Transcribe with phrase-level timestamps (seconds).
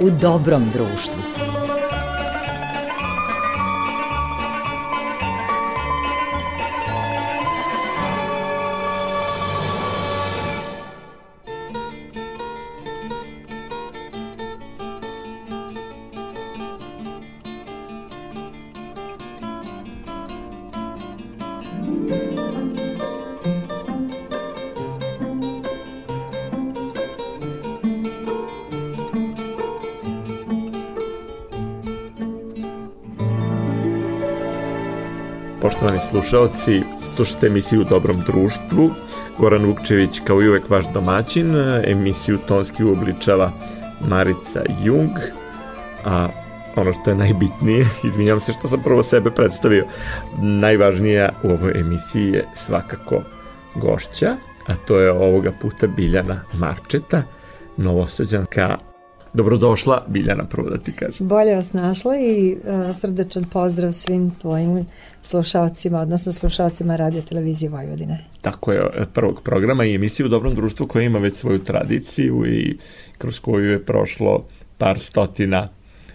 [0.00, 1.55] u dobrom društvu.
[36.16, 36.82] Slušalci,
[37.16, 38.90] slušate emisiju Dobrom društvu.
[39.38, 41.56] Goran Vukčević kao i uvek vaš domaćin.
[41.84, 43.52] Emisiju tonski uobličava
[44.08, 45.10] Marica Jung,
[46.04, 46.28] a
[46.76, 49.84] ono što je najbitnije, izvinjam se što sam prvo sebe predstavio,
[50.38, 53.22] najvažnija u ovoj emisiji je svakako
[53.74, 54.36] gošća,
[54.66, 57.22] a to je ovoga puta Biljana Marčeta,
[57.76, 58.78] novosađanka
[59.36, 61.28] Dobrodošla, Biljana, prvo da ti kažem.
[61.28, 64.86] Bolje vas našla i uh, srdečan pozdrav svim tvojim
[65.22, 68.24] slušalcima, odnosno slušalcima radio televizije Vojvodine.
[68.40, 72.46] Tako je, e, prvog programa i emisije u Dobrom društvu koja ima već svoju tradiciju
[72.46, 72.78] i
[73.18, 74.44] kroz koju je prošlo
[74.78, 75.68] par stotina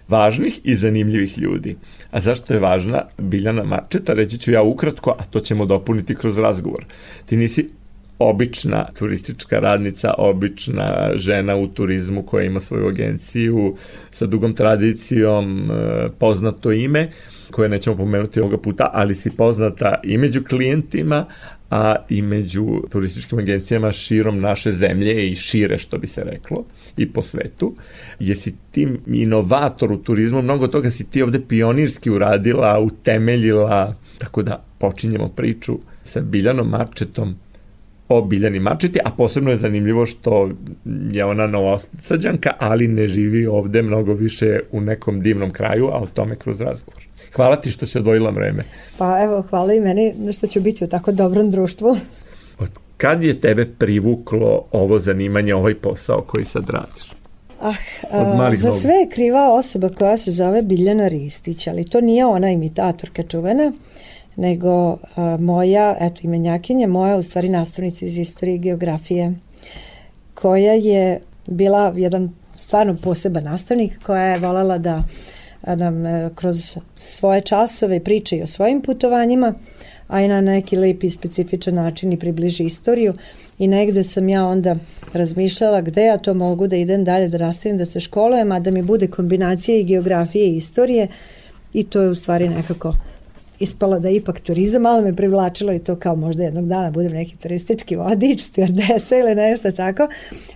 [0.08, 1.76] važnih i zanimljivih ljudi.
[2.10, 6.38] A zašto je važna Biljana Marčeta, reći ću ja ukratko, a to ćemo dopuniti kroz
[6.38, 6.84] razgovor.
[7.26, 7.70] Ti nisi
[8.18, 13.76] obična turistička radnica, obična žena u turizmu koja ima svoju agenciju
[14.10, 17.10] sa dugom tradicijom, e, poznato ime,
[17.50, 21.26] koje nećemo pomenuti ovoga puta, ali si poznata i među klijentima,
[21.70, 26.64] a i među turističkim agencijama širom naše zemlje i šire, što bi se reklo,
[26.96, 27.74] i po svetu.
[28.18, 34.64] Jesi ti inovator u turizmu, mnogo toga si ti ovde pionirski uradila, utemeljila, tako da
[34.78, 37.36] počinjemo priču sa Biljanom Marčetom,
[38.16, 40.50] o Biljani Mačeti, a posebno je zanimljivo što
[41.12, 46.06] je ona novosađanka, ali ne živi ovde mnogo više u nekom divnom kraju, a o
[46.14, 47.02] tome kroz razgovor.
[47.36, 48.64] Hvala ti što si odvojila vreme.
[48.98, 51.96] Pa evo, hvala i meni što ću biti u tako dobrom društvu.
[52.58, 57.12] Od kad je tebe privuklo ovo zanimanje, ovaj posao koji sad radiš?
[57.60, 57.74] Ah,
[58.10, 62.50] a, za sve je kriva osoba koja se zove Biljana Ristić, ali to nije ona
[62.50, 63.72] imitatorka čuvena,
[64.36, 69.34] nego a, moja, eto imenjakinja, moja u stvari nastavnica iz istorije i geografije,
[70.34, 75.02] koja je bila jedan stvarno poseban nastavnik koja je volala da
[75.66, 79.54] nam e, kroz svoje časove priče i o svojim putovanjima,
[80.08, 83.14] a i na neki lepi i specifičan način i približi istoriju.
[83.58, 84.76] I negde sam ja onda
[85.12, 88.70] razmišljala gde ja to mogu da idem dalje, da nastavim da se školujem, a da
[88.70, 91.08] mi bude kombinacija i geografije i istorije.
[91.72, 92.94] I to je u stvari nekako
[93.62, 97.36] ispalo da ipak turizam, malo me privlačilo i to kao možda jednog dana budem neki
[97.36, 100.08] turistički vodič, stjordesa ili nešto tako,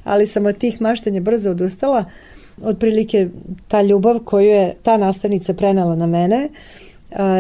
[0.05, 2.05] ali sam od tih maštanja brzo odustala.
[2.63, 3.29] Otprilike
[3.69, 6.49] ta ljubav koju je ta nastavnica prenala na mene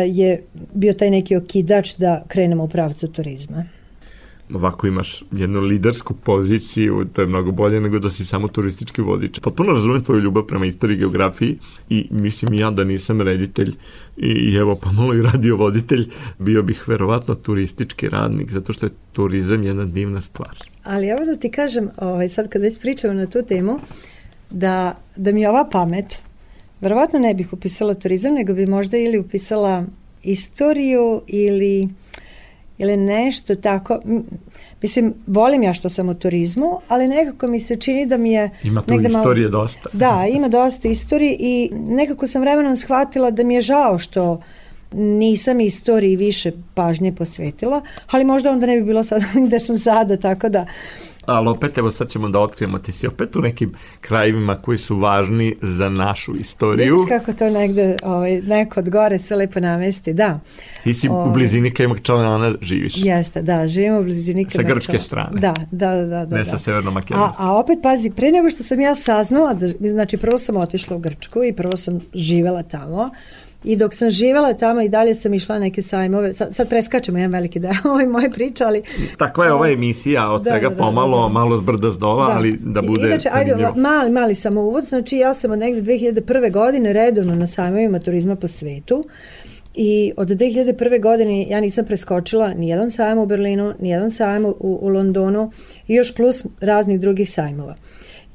[0.06, 0.42] je
[0.74, 3.64] bio taj neki okidač da krenemo u pravcu turizma
[4.54, 9.40] ovako imaš jednu lidersku poziciju, to je mnogo bolje nego da si samo turistički vodič.
[9.40, 11.58] Potpuno razumem tvoju ljubav prema istoriji i geografiji
[11.88, 13.74] i mislim ja da nisam reditelj
[14.16, 16.08] i evo pomalo i radio voditelj,
[16.38, 20.56] bio bih verovatno turistički radnik, zato što je turizam jedna divna stvar.
[20.84, 23.80] Ali evo da ti kažem, ovaj, sad kad već pričamo na tu temu,
[24.50, 26.18] da, da mi ova pamet,
[26.80, 29.84] verovatno ne bih upisala turizam, nego bi možda ili upisala
[30.22, 31.88] istoriju ili
[32.78, 34.00] ili nešto tako.
[34.82, 38.50] Mislim, volim ja što sam u turizmu, ali nekako mi se čini da mi je...
[38.62, 39.88] Ima tu istorije malo, dosta.
[39.92, 44.40] Da, ima dosta istorije i nekako sam vremenom shvatila da mi je žao što
[44.92, 50.16] nisam istoriji više pažnje posvetila, ali možda onda ne bi bilo sad gde sam sada,
[50.16, 50.66] tako da
[51.26, 54.96] ali opet evo sad ćemo da otkrijemo, ti si opet u nekim krajevima koji su
[54.96, 56.94] važni za našu istoriju.
[56.94, 60.40] Vidiš kako to negde, ovaj, neko od gore sve lepo namesti, da.
[60.84, 62.94] Ti si ovaj, u blizini Kajmakčalana živiš.
[62.96, 64.68] Jeste, da, živim u blizini Kajmakčalana.
[64.68, 65.40] Sa grčke strane.
[65.40, 66.26] Da, da, da.
[66.26, 66.44] da ne da.
[66.44, 67.30] sa Severnom Makedonijom.
[67.30, 70.96] A, a opet, pazi, pre nego što sam ja saznala, da, znači prvo sam otišla
[70.96, 73.10] u Grčku i prvo sam živela tamo,
[73.66, 77.32] I dok sam živala tamo i dalje sam išla neke sajmove, sad, sad preskačemo jedan
[77.32, 78.82] veliki deo ove moje priče, ali...
[79.16, 81.28] Takva je ova emisija, od da, svega da, da, pomalo, da, da.
[81.28, 82.32] malo zbrda zdola, da.
[82.32, 83.06] ali da bude...
[83.06, 86.52] Inače, ajde, mali, mali samo uvod, znači ja sam od negde 2001.
[86.52, 89.04] godine redovno na sajmovima turizma po svetu,
[89.76, 91.02] I od 2001.
[91.02, 95.50] godine ja nisam preskočila ni jedan sajam u Berlinu, ni jedan sajam u, u Londonu
[95.88, 97.74] i još plus raznih drugih sajmova.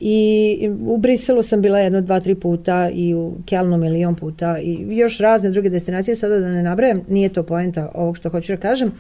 [0.04, 4.86] I u Briselu sam bila jedno, dva, tri puta i u Kelnu milion puta i
[4.90, 8.58] još razne druge destinacije, sada da ne nabrajam, nije to poenta ovog što hoću da
[8.58, 8.92] kažem,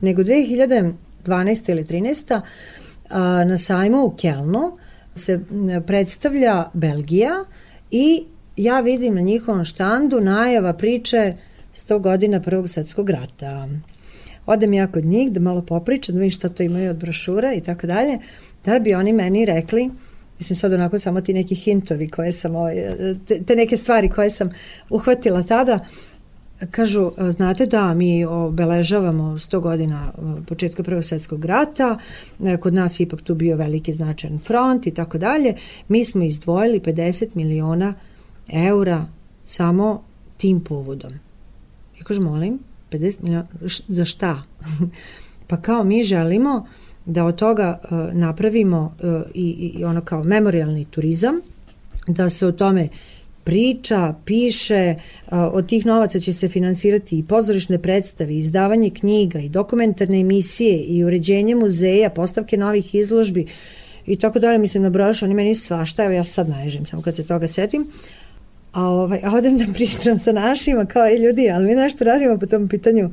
[0.00, 0.94] nego 2012.
[1.70, 2.40] ili 13.
[3.10, 4.78] A, na sajmu u Kelnu
[5.14, 5.40] se
[5.86, 7.44] predstavlja Belgija
[7.90, 8.22] i
[8.56, 11.34] ja vidim na njihovom štandu najava priče
[11.74, 13.68] 100 godina Prvog svetskog rata.
[14.46, 17.60] Odem ja kod njih da malo popričam, da vidim šta to imaju od brošura i
[17.60, 18.18] tako dalje,
[18.64, 19.90] da bi oni meni rekli,
[20.42, 22.74] mislim sad onako samo ti neki hintovi koje sam, ovaj,
[23.28, 24.50] te, te neke stvari koje sam
[24.90, 25.78] uhvatila tada,
[26.70, 31.98] kažu, znate da mi obeležavamo 100 godina e, početka Prvog svetskog rata,
[32.44, 35.54] e, kod nas je ipak tu bio veliki značajan front i tako dalje,
[35.88, 37.94] mi smo izdvojili 50 miliona
[38.52, 39.06] eura
[39.44, 40.02] samo
[40.36, 41.12] tim povodom.
[41.98, 42.58] Ja kažem, molim,
[42.90, 43.46] 50 miliona,
[43.88, 44.42] za šta?
[45.48, 46.66] pa kao mi želimo
[47.06, 51.40] da od toga uh, napravimo uh, i, i ono kao memorialni turizam,
[52.06, 52.88] da se o tome
[53.44, 59.48] priča, piše, uh, od tih novaca će se finansirati i pozorišne predstave, izdavanje knjiga i
[59.48, 63.46] dokumentarne emisije i uređenje muzeja, postavke novih izložbi
[64.06, 67.26] i tako dalje, mislim, nabrojaš, oni meni svašta, evo ja sad naježim, samo kad se
[67.26, 67.86] toga setim,
[68.72, 72.46] a, ovaj, odem da pričam sa našima, kao, i ljudi, ali mi nešto radimo po
[72.46, 73.10] tom pitanju,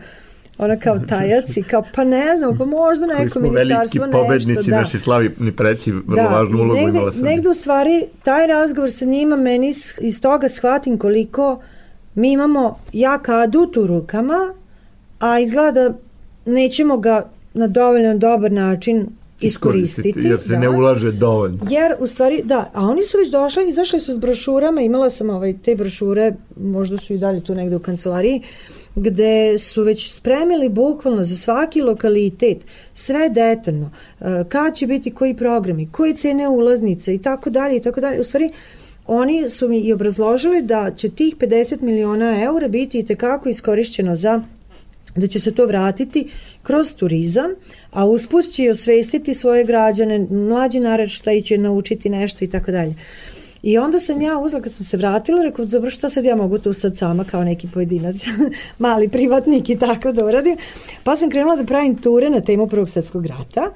[0.59, 4.21] ona kao tajac i kao, pa ne znam, pa možda neko ministarstvo nešto.
[4.21, 4.81] pobednici, da.
[4.81, 7.21] naši slavni preci, vrlo da, važnu ulogu negde, imala sam.
[7.21, 11.61] Negde u stvari, taj razgovor sa njima, meni iz toga shvatim koliko
[12.15, 14.53] mi imamo jak adut u rukama,
[15.19, 15.97] a izgleda da
[16.45, 19.07] nećemo ga na dovoljno dobar način
[19.41, 20.19] iskoristiti.
[20.23, 20.59] Jer se da.
[20.59, 21.57] ne ulaže dovoljno.
[21.69, 25.29] Jer u stvari, da, a oni su već došli, izašli su s brošurama, imala sam
[25.29, 28.41] ovaj, te brošure, možda su i dalje tu negde u kancelariji,
[28.95, 32.57] gde su već spremili bukvalno za svaki lokalitet
[32.93, 33.91] sve detaljno,
[34.21, 38.19] e, kad će biti koji programi, koje cene ulaznice i tako dalje i tako dalje.
[38.19, 38.51] U stvari,
[39.07, 44.15] oni su mi i obrazložili da će tih 50 miliona eura biti i tekako iskorišćeno
[44.15, 44.41] za
[45.15, 46.27] da će se to vratiti
[46.63, 47.51] kroz turizam,
[47.91, 50.79] a usput će i osvestiti svoje građane, mlađi
[51.37, 52.93] i će naučiti nešto i tako dalje.
[53.63, 56.57] I onda sam ja uzela, kad sam se vratila, rekao, dobro, šta sad ja mogu
[56.57, 58.15] tu sad sama kao neki pojedinac,
[58.79, 60.57] mali privatnik i tako da uradim.
[61.03, 63.71] Pa sam krenula da pravim ture na temu Prvog svetskog rata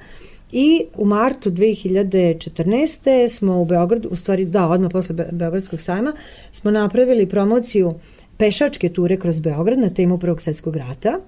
[0.52, 3.28] i u martu 2014.
[3.28, 6.12] smo u Beogradu, u stvari da, odmah posle Beogradskog sajma,
[6.52, 7.92] smo napravili promociju
[8.38, 11.20] pešačke ture kroz Beograd na temu Prvog svetskog rata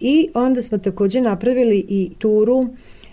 [0.00, 2.68] i onda smo takođe napravili i turu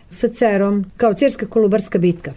[0.09, 2.33] sa cerom kao cerska kolubarska bitka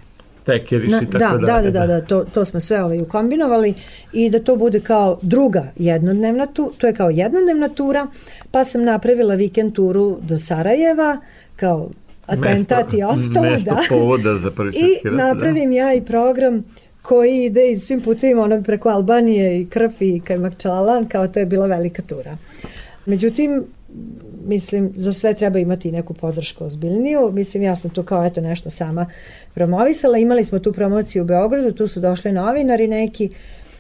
[0.47, 3.75] tekeriš i tako da, da, da, da, da, to, to smo sve ovaj ukombinovali
[4.13, 8.07] i da to bude kao druga jednodnevna tu, to je kao jednodnevna tura,
[8.51, 11.19] pa sam napravila vikend turu do Sarajeva,
[11.57, 11.91] kao
[12.27, 13.83] atentat mesto, i ostalo, mesto da.
[13.89, 15.11] povoda za prvi I da.
[15.11, 15.77] napravim da.
[15.77, 16.65] ja i program
[17.03, 21.47] koji ide i svim putovima ono preko Albanije i Krf i Kajmakčalan, kao to je
[21.47, 22.37] bila velika tura.
[23.07, 23.65] Međutim,
[24.47, 27.31] mislim, za sve treba imati neku podršku ozbiljniju.
[27.33, 29.07] Mislim, ja sam tu kao eto nešto sama
[29.55, 30.19] promovisala.
[30.19, 33.31] Imali smo tu promociju u Beogradu, tu su došli novinari neki,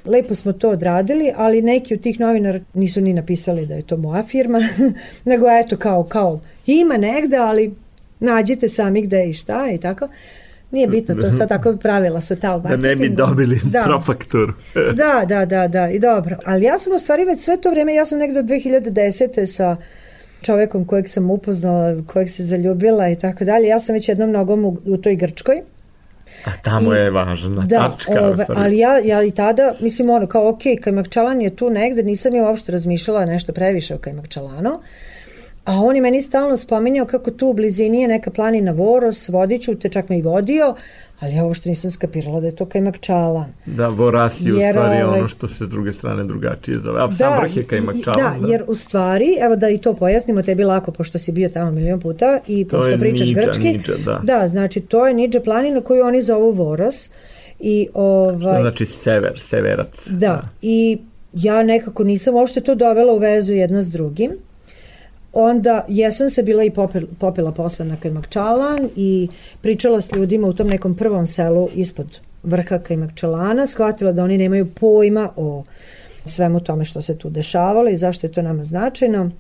[0.05, 3.97] lepo smo to odradili, ali neki od tih novinara nisu ni napisali da je to
[3.97, 4.59] moja firma,
[5.25, 7.75] nego eto kao, kao ima negde, ali
[8.21, 10.09] nađite sami gde i šta i tako.
[10.71, 12.83] Nije bitno to, sad tako pravila su ta u marketingu.
[12.83, 13.83] Da ne bi dobili da.
[13.83, 14.53] profakturu.
[14.95, 16.37] da, da, da, da, i dobro.
[16.45, 19.47] Ali ja sam u stvari već sve to vreme, ja sam negde od 2010.
[19.47, 19.77] sa
[20.47, 23.69] čovekom kojeg sam upoznala, kojeg se zaljubila i tako dalje.
[23.69, 25.63] Ja sam već jednom nogom u, u toj Grčkoj.
[26.45, 28.27] A tamo I, je važna da, tačka.
[28.27, 32.35] Ove, ali ja, ja i tada, mislim ono, kao ok, Kajmakčalan je tu negde, nisam
[32.35, 34.81] je uopšte razmišljala nešto previše o Kajmakčalanu.
[35.67, 39.75] A on je meni stalno spominjao kako tu u blizini je neka planina Voros, vodiću
[39.75, 40.75] te, čak me i vodio,
[41.21, 43.53] ali ja uopšte nisam skapirala da je to Kajmak Čalan.
[43.67, 47.01] Da, Voras je u stvari ovaj, ono što se s druge strane drugačije zove.
[47.03, 48.41] A da, sam vrh je Kajmak Čalan.
[48.41, 51.49] Da, da, jer u stvari, evo da i to pojasnimo, tebi lako, pošto si bio
[51.49, 53.73] tamo milion puta i to pošto pričaš niđa, grčki.
[53.73, 54.21] Niđa, da.
[54.23, 57.11] da, znači to je Niđa planina koju oni zovu Voros.
[57.61, 59.89] I, ovaj, što znači sever, severac.
[60.07, 60.99] Da, da, i
[61.33, 64.31] ja nekako nisam uopšte to dovela u vezu jedno s drugim
[65.39, 69.29] onda jesam se bila i popila, popila posle na Kajmakčalan i
[69.61, 74.67] pričala s ljudima u tom nekom prvom selu ispod vrha Kajmakčalana, shvatila da oni nemaju
[74.75, 75.65] pojma o
[76.25, 79.31] svemu tome što se tu dešavalo i zašto je to nama značajno.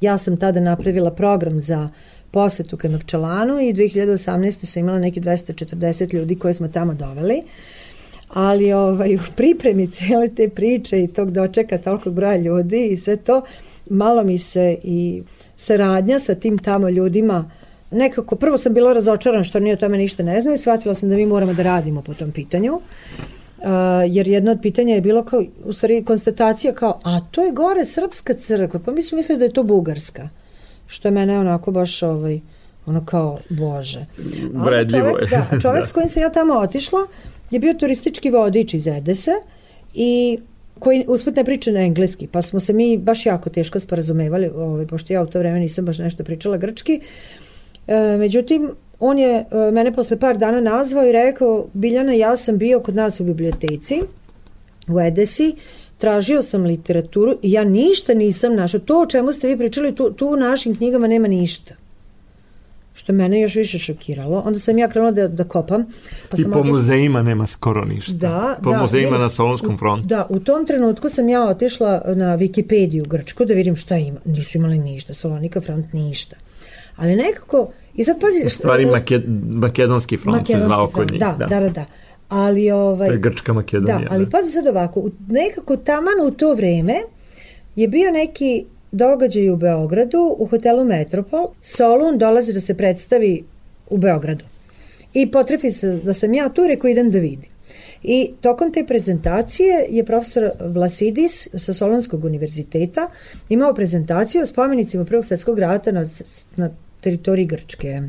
[0.00, 1.88] Ja sam tada napravila program za
[2.30, 4.64] posetu Kajmakčalanu i 2018.
[4.64, 7.42] sam imala neki 240 ljudi koje smo tamo doveli
[8.28, 13.16] ali ovaj, u pripremi cijele te priče i tog dočeka tolikog broja ljudi i sve
[13.16, 13.42] to,
[13.90, 15.22] malo mi se i
[15.58, 17.50] saradnja sa tim tamo ljudima
[17.90, 21.16] nekako, prvo sam bila razočaran što ni o tome ništa ne znaju, shvatila sam da
[21.16, 23.64] mi moramo da radimo po tom pitanju, uh,
[24.08, 27.84] jer jedno od pitanja je bilo kao, u stvari konstatacija kao, a to je gore
[27.84, 30.28] srpska crkva, pa mi su mislili da je to bugarska,
[30.86, 32.40] što je mene onako baš ovaj,
[32.86, 34.06] ono kao, bože.
[34.52, 35.26] Vredljivo je.
[35.26, 35.88] Da, čovjek da.
[35.88, 36.98] s kojim sam ja tamo otišla
[37.50, 39.32] je bio turistički vodič iz Edese
[39.94, 40.38] i
[40.78, 44.86] koji usput ne priča na engleski, pa smo se mi baš jako teško sporazumevali, ovaj,
[44.86, 47.00] pošto ja u to vreme nisam baš nešto pričala grčki.
[47.86, 48.70] E, međutim,
[49.00, 52.94] on je e, mene posle par dana nazvao i rekao, Biljana, ja sam bio kod
[52.94, 54.00] nas u biblioteci
[54.88, 55.54] u Edesi,
[55.98, 58.80] tražio sam literaturu i ja ništa nisam našao.
[58.80, 61.87] To o čemu ste vi pričali, tu, tu u našim knjigama nema ništa
[62.98, 64.42] što mene još više šokiralo.
[64.46, 65.86] Onda sam ja krenula da, da kopam.
[66.28, 66.76] Pa I sam po otišla...
[66.76, 68.12] muzejima nema skoro ništa.
[68.12, 70.06] Da, po da, muzejima ne, na Solonskom frontu.
[70.06, 74.20] Da, u tom trenutku sam ja otišla na Wikipediju Grčku da vidim šta ima.
[74.24, 76.36] Nisu imali ništa, Salonika front ništa.
[76.96, 78.46] Ali nekako, i sad pazi...
[78.46, 81.20] U stvari šta, Make, makedonski front se zvao kod njih.
[81.20, 81.68] Da, da, da, da.
[81.68, 81.84] da.
[82.28, 83.98] Ali, ovaj, to je Grčka Makedonija.
[83.98, 84.30] Da, ali da.
[84.30, 86.94] pazi sad ovako, nekako taman u to vreme
[87.76, 91.48] je bio neki događaj u Beogradu u hotelu Metropol.
[91.62, 93.44] Solun dolazi da se predstavi
[93.90, 94.44] u Beogradu.
[95.14, 97.50] I potrefi se da sam ja tu, rekao idem da vidim.
[98.02, 103.10] I tokom te prezentacije je profesor Vlasidis sa Solonskog univerziteta
[103.48, 106.06] imao prezentaciju o spomenicima Prvog svetskog rata na,
[106.56, 108.02] na teritoriji Grčke.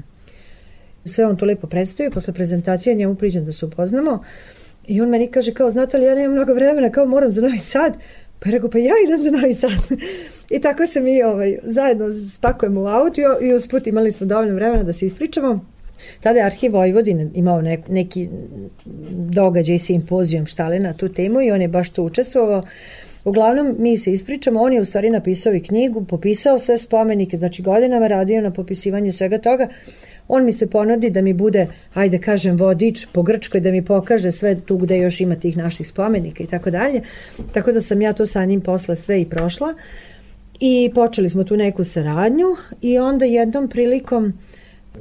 [1.05, 4.23] Sve on to lepo predstavio, posle prezentacije njemu priđem da se upoznamo
[4.87, 7.57] i on meni kaže kao, znate li, ja nemam mnogo vremena, kao moram za Novi
[7.57, 7.93] Sad,
[8.39, 9.99] Pa rekao, pa ja idem za Novi Sad.
[10.49, 14.83] I tako se mi ovaj, zajedno spakujemo u auto i usput imali smo dovoljno vremena
[14.83, 15.65] da se ispričamo.
[16.19, 18.29] Tada je Arhiv Vojvodine imao nek, neki
[19.11, 22.63] događaj, simpozijom štale na tu temu i on je baš to učestvovao.
[23.23, 27.61] Uglavnom, mi se ispričamo, on je u stvari napisao i knjigu, popisao sve spomenike, znači
[27.61, 29.67] godinama radio na popisivanju svega toga
[30.29, 34.31] on mi se ponudi da mi bude, ajde kažem, vodič po Grčkoj, da mi pokaže
[34.31, 37.01] sve tu gde još ima tih naših spomenika i tako dalje.
[37.53, 39.73] Tako da sam ja to sa njim posle sve i prošla.
[40.59, 42.47] I počeli smo tu neku saradnju
[42.81, 44.33] i onda jednom prilikom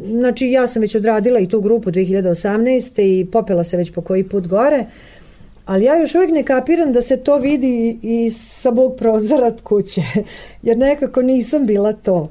[0.07, 3.03] Znači ja sam već odradila i tu grupu 2018.
[3.03, 4.85] i popela se već po koji put gore,
[5.65, 9.63] ali ja još uvijek ne kapiram da se to vidi i sa mog prozora od
[9.63, 10.03] kuće,
[10.63, 12.31] jer nekako nisam bila to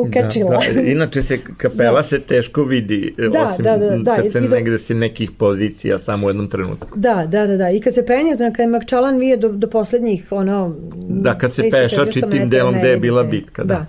[0.00, 0.50] ukačila.
[0.50, 0.80] Da, da.
[0.80, 2.02] Inače se kapela da.
[2.02, 5.30] se teško vidi, e, da, osim da, da, da, kad se da, negde si nekih
[5.30, 6.98] pozicija samo u jednom trenutku.
[6.98, 7.70] Da, da, da, da.
[7.70, 10.76] I kad se penje, znači kad je Makčalan vije do, do poslednjih, ono...
[11.08, 13.86] Da, kad se pešači tim delom gde je bila bitka, da.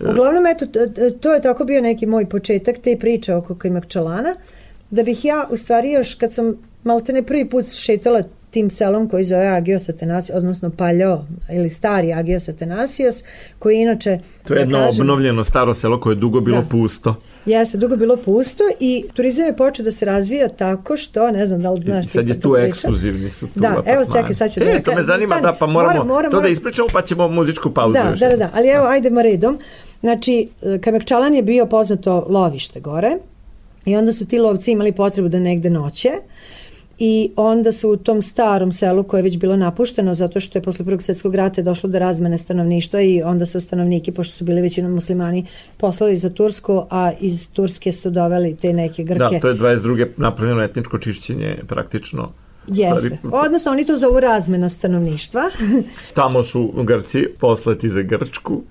[0.00, 0.10] da.
[0.10, 0.66] Uglavnom, eto,
[1.20, 4.34] to je tako bio neki moj početak te priče oko Kajmakčalana,
[4.90, 9.24] da bih ja, u stvari, još kad sam maltene prvi put šetala tim selom koji
[9.24, 13.24] zove Agios Atenasios, odnosno Paljao ili stari Agios Atenasios,
[13.58, 14.18] koji inače...
[14.46, 16.68] To je da jedno kažem, obnovljeno staro selo koje je dugo bilo da.
[16.68, 17.14] pusto.
[17.46, 21.62] Jeste, dugo bilo pusto i turizam je počeo da se razvija tako što, ne znam
[21.62, 24.60] da li znaš ti Sad je tu ekskluzivni su tu Da, evo čekaj, sad ću
[24.60, 24.70] da...
[24.70, 27.28] E, to me zanima, stani, da, pa moramo moram, moram, to da ispričamo pa ćemo
[27.28, 28.18] muzičku pauzu da, još.
[28.18, 29.58] Da, da, da, ali evo, ajdemo redom.
[30.00, 30.48] Znači,
[30.80, 33.16] Kamekčalan je bio poznato lovište gore
[33.84, 36.10] i onda su ti lovci imali potrebu da negde noće
[36.98, 40.62] i onda su u tom starom selu koje je već bilo napušteno zato što je
[40.62, 44.60] posle prvog svetskog rata došlo do razmene stanovništva i onda su stanovniki, pošto su bili
[44.60, 49.34] većinom muslimani, poslali za Tursku, a iz Turske su doveli te neke Grke.
[49.34, 50.06] Da, to je 22.
[50.16, 52.32] napravljeno etničko čišćenje praktično
[52.68, 53.18] Jeste.
[53.32, 55.42] Odnosno, oni to zovu razmena stanovništva.
[56.14, 58.62] Tamo su Grci poslati za Grčku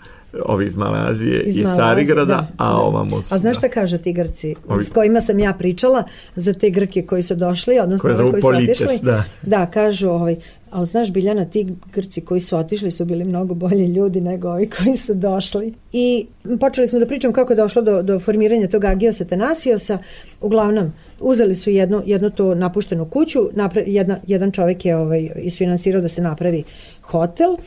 [0.46, 2.76] ovi iz Male Azije iz i Carigrada, da, a da.
[2.76, 3.36] ovamo su...
[3.36, 4.84] A znaš šta kažu ti Grci ovi...
[4.84, 6.04] s kojima sam ja pričala
[6.36, 9.00] za te Grke koji su došli, odnosno koji, koji su otišli?
[9.02, 9.24] Da.
[9.42, 10.36] da, kažu ovaj,
[10.72, 14.70] ali znaš Biljana, ti Grci koji su otišli su bili mnogo bolji ljudi nego ovi
[14.84, 15.74] koji su došli.
[15.92, 16.28] I
[16.60, 19.98] počeli smo da pričam kako je došlo do, do formiranja tog Agiosa Tenasiosa.
[20.42, 26.02] Uglavnom, uzeli su jednu, jednu to napuštenu kuću, napra, jedna, jedan čovek je ovaj, isfinansirao
[26.02, 26.64] da se napravi
[27.02, 27.58] hotel,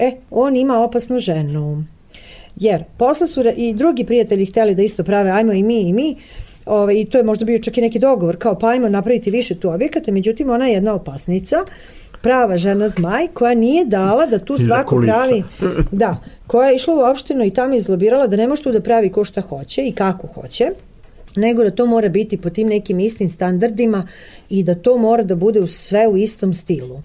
[0.00, 1.84] E, on ima opasnu ženu.
[2.56, 6.16] Jer posle su i drugi prijatelji hteli da isto prave, ajmo i mi i mi,
[6.66, 9.30] Ove, ovaj, I to je možda bio čak i neki dogovor, kao pa ajmo napraviti
[9.30, 11.56] više tu objekata, međutim ona je jedna opasnica,
[12.22, 15.42] prava žena zmaj koja nije dala da tu svako pravi,
[15.90, 16.16] da,
[16.46, 19.24] koja je išla u opštinu i tamo izlobirala da ne može tu da pravi ko
[19.24, 20.70] šta hoće i kako hoće
[21.36, 24.06] nego da to mora biti po tim nekim istim standardima
[24.48, 27.02] i da to mora da bude u sve u istom stilu.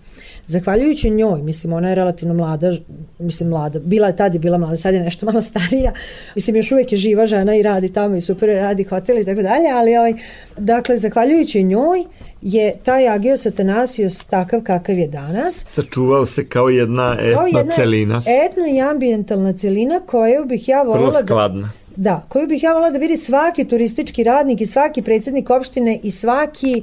[0.47, 2.73] Zahvaljujući njoj, mislim, ona je relativno mlada,
[3.19, 5.93] mislim, mlada, bila je tad je bila mlada, sad je nešto malo starija,
[6.35, 9.41] mislim, još uvijek je živa žena i radi tamo i super radi hotel i tako
[9.41, 10.13] dalje, ali ovaj,
[10.57, 12.05] dakle, zahvaljujući njoj,
[12.41, 15.65] je taj Agios Atanasios takav kakav je danas.
[15.67, 18.21] Sačuvao se kao jedna etna kao jedna celina.
[18.25, 21.61] Etno i ambientalna celina koju bih ja volila Vrlo da- skladna.
[21.61, 25.99] Da, da, koju bih ja volila da vidi svaki turistički radnik i svaki predsednik opštine
[26.03, 26.81] i svaki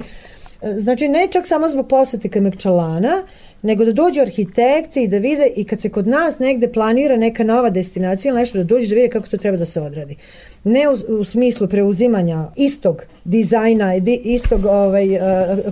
[0.61, 3.23] e, Znači, ne čak samo zbog posete Kamekčalana,
[3.61, 7.43] nego da dođu arhitekti i da vide i kad se kod nas negde planira neka
[7.43, 10.15] nova destinacija ili nešto da dođu da vide kako to treba da se odradi.
[10.63, 15.21] Ne u, u smislu preuzimanja istog dizajna, istog ovaj, uh,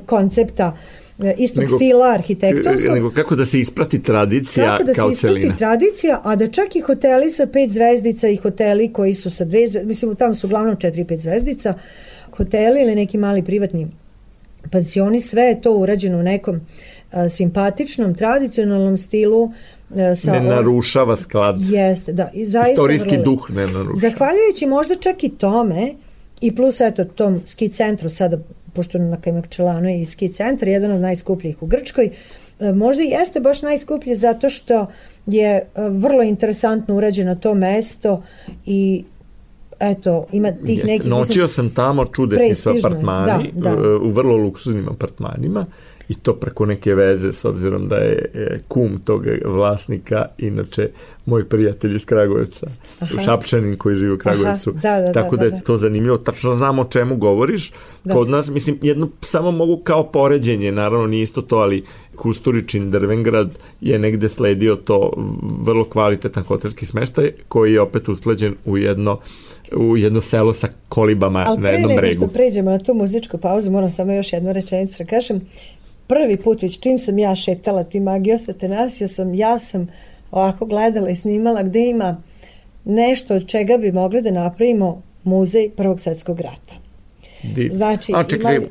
[0.05, 1.00] koncepta e,
[1.37, 2.93] istog nego, stila arhitektonskog.
[2.93, 5.55] Nego kako da se isprati tradicija kako da kao se isprati celina.
[5.55, 9.67] tradicija, a da čak i hoteli sa pet zvezdica i hoteli koji su sa dve,
[9.83, 11.73] mislim tamo su uglavnom četiri, pet zvezdica,
[12.31, 13.87] hoteli ili neki mali privatni
[14.71, 19.51] pansioni, sve je to urađeno u nekom uh, simpatičnom, tradicionalnom stilu,
[20.15, 21.55] sa ne narušava sklad.
[21.59, 22.29] Jeste, da.
[22.33, 23.95] I zaista Istorijski vrlo, duh ne narušava.
[23.95, 25.93] Zahvaljujući možda čak i tome
[26.41, 28.37] i plus eto tom ski centru sada,
[28.73, 32.09] pošto na Kajmakčelanu je ski centar, jedan od najskupljih u Grčkoj,
[32.59, 34.87] e, možda i jeste baš najskuplje zato što
[35.25, 38.23] je e, vrlo interesantno urađeno to mesto
[38.65, 39.03] i
[39.79, 40.91] eto, ima tih Jeste.
[40.91, 41.09] nekih...
[41.09, 43.97] Noćio sam tamo, čudesni su apartmani, da, da.
[43.97, 45.65] u vrlo luksuznim apartmanima
[46.09, 48.29] i to preko neke veze s obzirom da je
[48.67, 50.89] kum tog vlasnika inače
[51.25, 52.67] moj prijatelj iz Kragujevca.
[52.99, 53.21] Aha.
[53.25, 54.71] Šapčanin koji živi u Kragujevcu.
[54.71, 55.55] Da, da, tako da, da, da.
[55.55, 56.17] je to zanimljivo.
[56.17, 57.71] Tačno znamo o čemu govoriš.
[58.03, 58.13] Da.
[58.13, 63.57] kod nas mislim jedno samo mogu kao poređenje naravno nije isto to ali Kusturičin Drvengrad
[63.81, 65.13] je negde sledio to
[65.61, 69.19] vrlo kvalitetan hotelski smeštaj koji je opet usleđen u jedno
[69.75, 71.99] u jedno selo sa kolibama Ali na jednom bregu.
[71.99, 75.09] Ali pre nego što pređemo na tu muzičku pauzu, moram samo još jednu rečenicu da
[75.09, 75.41] kažem
[76.11, 79.87] prvi put, već čim sam ja šetala tim Agiosa Tenasio sam, ja sam
[80.31, 82.21] ovako gledala i snimala gde ima
[82.85, 86.75] nešto od čega bi mogli da napravimo muzej Prvog svetskog rata.
[87.71, 88.69] Znači, A čekaj, imali...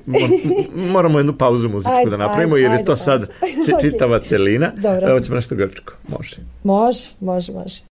[0.92, 3.30] moramo jednu pauzu muzičku ajde, da napravimo, ajde, jer je to ajde, sad
[3.82, 4.73] čitava celina.
[4.76, 5.09] Dobro.
[5.09, 5.92] Evo ćemo nešto grčko.
[6.09, 6.37] Može.
[6.64, 7.89] Može, može, može.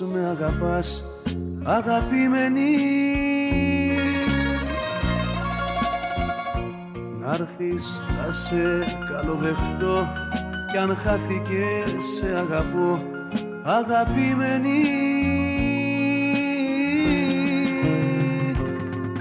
[0.00, 1.04] Με αγαπάς
[1.64, 2.76] Αγαπημένη.
[7.20, 8.56] Να'ρθεις θα σε
[9.12, 10.08] καλοδεχτώ
[10.70, 11.64] Κι αν χάθηκε
[12.16, 12.98] σε αγαπώ
[13.64, 14.82] Αγαπημένη.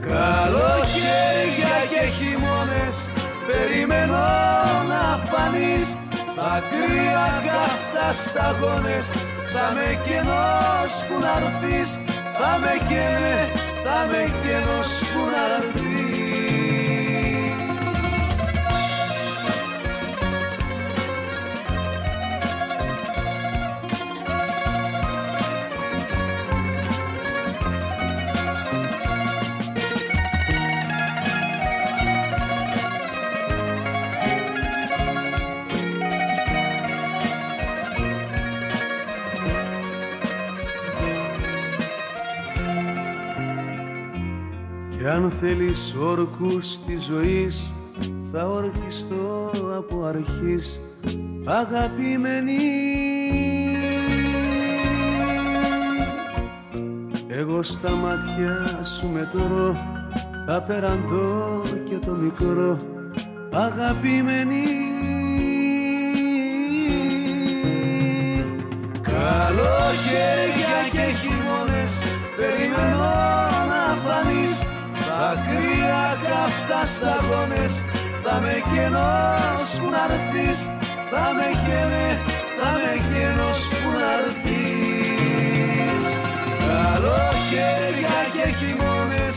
[0.02, 3.10] Καλοκαίρια και χειμώνες
[3.48, 4.18] Περιμένω
[4.88, 5.98] να φανείς
[6.36, 11.36] Μακριά καυτά σταγόνες Θα με κενός που να
[12.40, 13.38] Θα με καίνε,
[13.84, 15.97] θα με κενός που να
[45.08, 47.72] αν θέλεις όρκους της ζωής
[48.32, 50.80] θα ορκιστώ από αρχής
[51.46, 52.58] αγαπημένη.
[57.28, 59.76] Εγώ στα μάτια σου μετρώ
[60.46, 62.78] τα περαντώ και το μικρό
[63.54, 64.64] αγαπημένη.
[69.02, 72.04] Καλοκαίρια και χειμώνες
[72.38, 72.98] περιμένω
[73.68, 74.77] να φανείς
[75.26, 77.74] Ακραία καυτά σταγόνες
[78.24, 80.60] Θα με κενός που να ρθείς
[81.12, 82.08] Θα με καίνε,
[82.58, 86.06] θα με κενός που να ρθείς
[86.68, 89.36] Καλοκαίρια και χειμώνες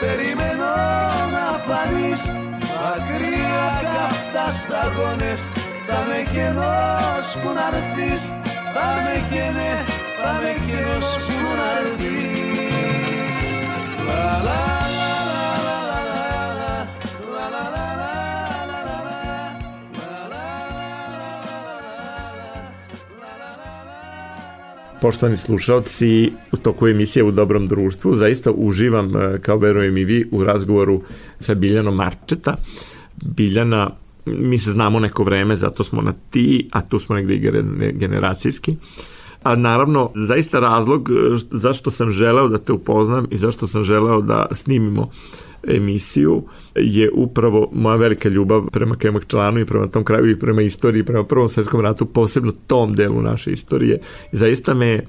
[0.00, 0.72] Περιμένω
[1.34, 2.22] να φανείς.
[2.92, 5.42] Ακραία καυτά σταγόνες
[5.86, 8.22] Θα με κενός που να ρθείς
[8.74, 9.70] Θα με καίνε,
[10.18, 12.20] θα με κενός που να ρθείς
[14.10, 14.69] La la
[25.00, 30.28] Poštovani slušalci, u toku emisije u dobrom društvu, zaista uživam, e, kao verujem i vi,
[30.30, 31.02] u razgovoru
[31.40, 32.56] sa Biljanom Marčeta.
[33.16, 33.90] Biljana,
[34.26, 37.40] mi se znamo neko vreme, zato smo na ti, a tu smo negde i
[37.92, 38.76] generacijski.
[39.42, 41.12] A naravno, zaista razlog e,
[41.50, 45.10] zašto sam želeo da te upoznam i zašto sam želeo da snimimo uh,
[45.68, 46.42] emisiju
[46.74, 51.24] je upravo moja velika ljubav prema Kemakčlanu i prema tom kraju i prema istoriji, prema
[51.24, 53.98] Prvom svetskom ratu, posebno tom delu naše istorije.
[54.32, 55.00] Zaista me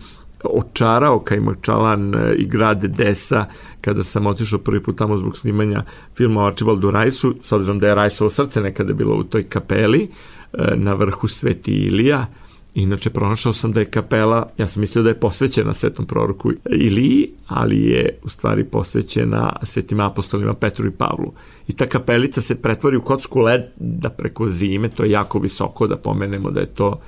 [0.44, 3.46] očarao Kajmakčalan e, i grad Desa
[3.82, 5.84] kada sam otišao prvi put tamo zbog snimanja
[6.16, 10.10] filma o Archibaldu Rajsu, s obzirom da je Rajsovo srce nekada bilo u toj kapeli
[10.54, 12.26] e, na vrhu Sveti Ilija,
[12.74, 17.30] Inače, pronašao sam da je kapela, ja sam mislio da je posvećena svetom proroku Iliji,
[17.48, 21.34] ali je u stvari posvećena svetim apostolima Petru i Pavlu.
[21.68, 25.88] I ta kapelica se pretvori u kocku led da preko zime, to je jako visoko
[25.88, 27.00] da pomenemo da je to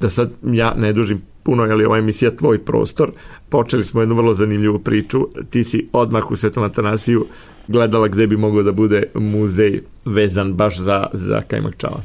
[0.00, 3.12] Da sad ja ne dužim puno, je li ova emisija tvoj prostor,
[3.48, 7.26] počeli smo jednu vrlo zanimljivu priču, ti si odmah u Svetom Atanasiju
[7.68, 12.02] gledala gde bi moglo da bude muzej vezan baš za, za Kajmak Čala.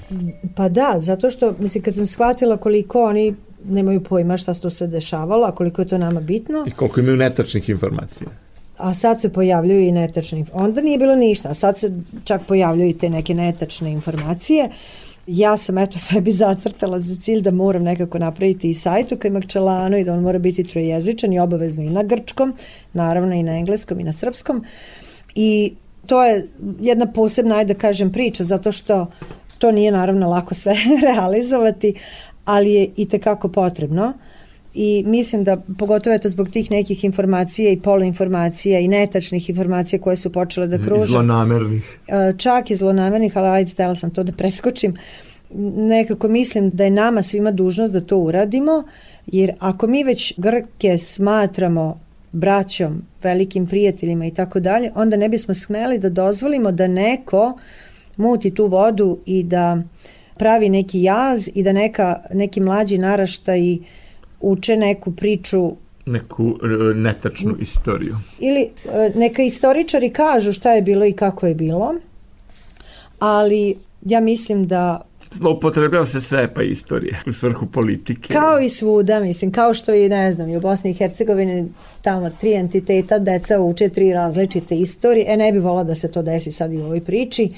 [0.55, 4.69] Pa da, zato što, mislim, kad sam shvatila koliko oni nemaju pojma šta se to
[4.69, 6.63] se dešavalo, a koliko je to nama bitno.
[6.67, 8.29] I koliko imaju netačnih informacija.
[8.77, 10.45] A sad se pojavljuju i netačne.
[10.53, 11.91] Onda nije bilo ništa, a sad se
[12.23, 14.69] čak pojavljuju i te neke netačne informacije.
[15.27, 19.97] Ja sam eto sebi zacrtala za cilj da moram nekako napraviti i sajt u Kajmakčalanu
[19.97, 22.53] i da on mora biti trojezičan i obavezno i na grčkom,
[22.93, 24.63] naravno i na engleskom i na srpskom.
[25.35, 25.73] I
[26.05, 26.47] to je
[26.79, 29.07] jedna posebna, ajde da kažem, priča, zato što
[29.57, 30.75] to nije naravno lako sve
[31.13, 31.93] realizovati,
[32.45, 34.13] ali je i tekako potrebno.
[34.79, 40.15] I mislim da pogotovo eto zbog tih nekih informacija i poluinformacija i netačnih informacija koje
[40.15, 41.05] su počele da kruže.
[41.05, 41.99] Zlonamernih.
[42.07, 44.95] E, čak i zlonamernih, ali ajde, htela sam to da preskočim.
[45.75, 48.83] Nekako mislim da je nama svima dužnost da to uradimo,
[49.27, 51.99] jer ako mi već Grke smatramo
[52.31, 57.57] braćom, velikim prijateljima i tako dalje, onda ne bismo smeli da dozvolimo da neko
[58.17, 59.77] muti tu vodu i da
[60.37, 63.81] pravi neki jaz i da neka, neki mlađi naraštaj i
[64.39, 65.71] uče neku priču
[66.07, 68.15] neku e, netačnu istoriju.
[68.39, 71.95] Ili e, neka istoričari kažu šta je bilo i kako je bilo,
[73.19, 78.33] ali ja mislim da zloupotrebljava se sve pa istorije u svrhu politike.
[78.33, 81.67] Kao i svuda, mislim, kao što i ne znam, i u Bosni i Hercegovini
[82.01, 86.21] tamo tri entiteta, deca uče tri različite istorije, e ne bi volila da se to
[86.21, 87.49] desi sad i u ovoj priči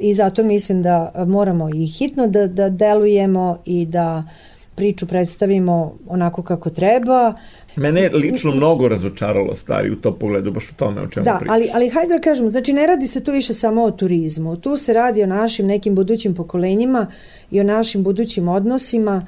[0.00, 5.98] i zato mislim da moramo i hitno da, da delujemo i da uh, priču predstavimo
[6.06, 7.34] onako kako treba.
[7.76, 11.36] Mene je lično mnogo razočaralo stvari u to pogledu, baš u tome o čemu da,
[11.38, 11.54] pričam.
[11.54, 14.76] ali, ali hajde da kažemo, znači ne radi se tu više samo o turizmu, tu
[14.76, 17.06] se radi o našim nekim budućim pokolenjima
[17.50, 19.26] i o našim budućim odnosima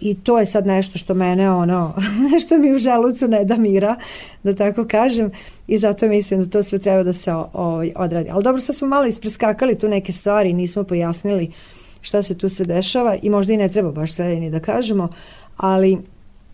[0.00, 1.94] i to je sad nešto što mene ono,
[2.32, 3.96] nešto mi u želucu ne da mira,
[4.42, 5.30] da tako kažem
[5.66, 8.30] i zato mislim da to sve treba da se o, o, odradi.
[8.30, 12.48] Ali dobro, sad smo malo ispreskakali tu neke stvari, nismo pojasnili uh, šta se tu
[12.48, 15.08] sve dešava i možda i ne treba baš sve ni da kažemo,
[15.56, 15.98] ali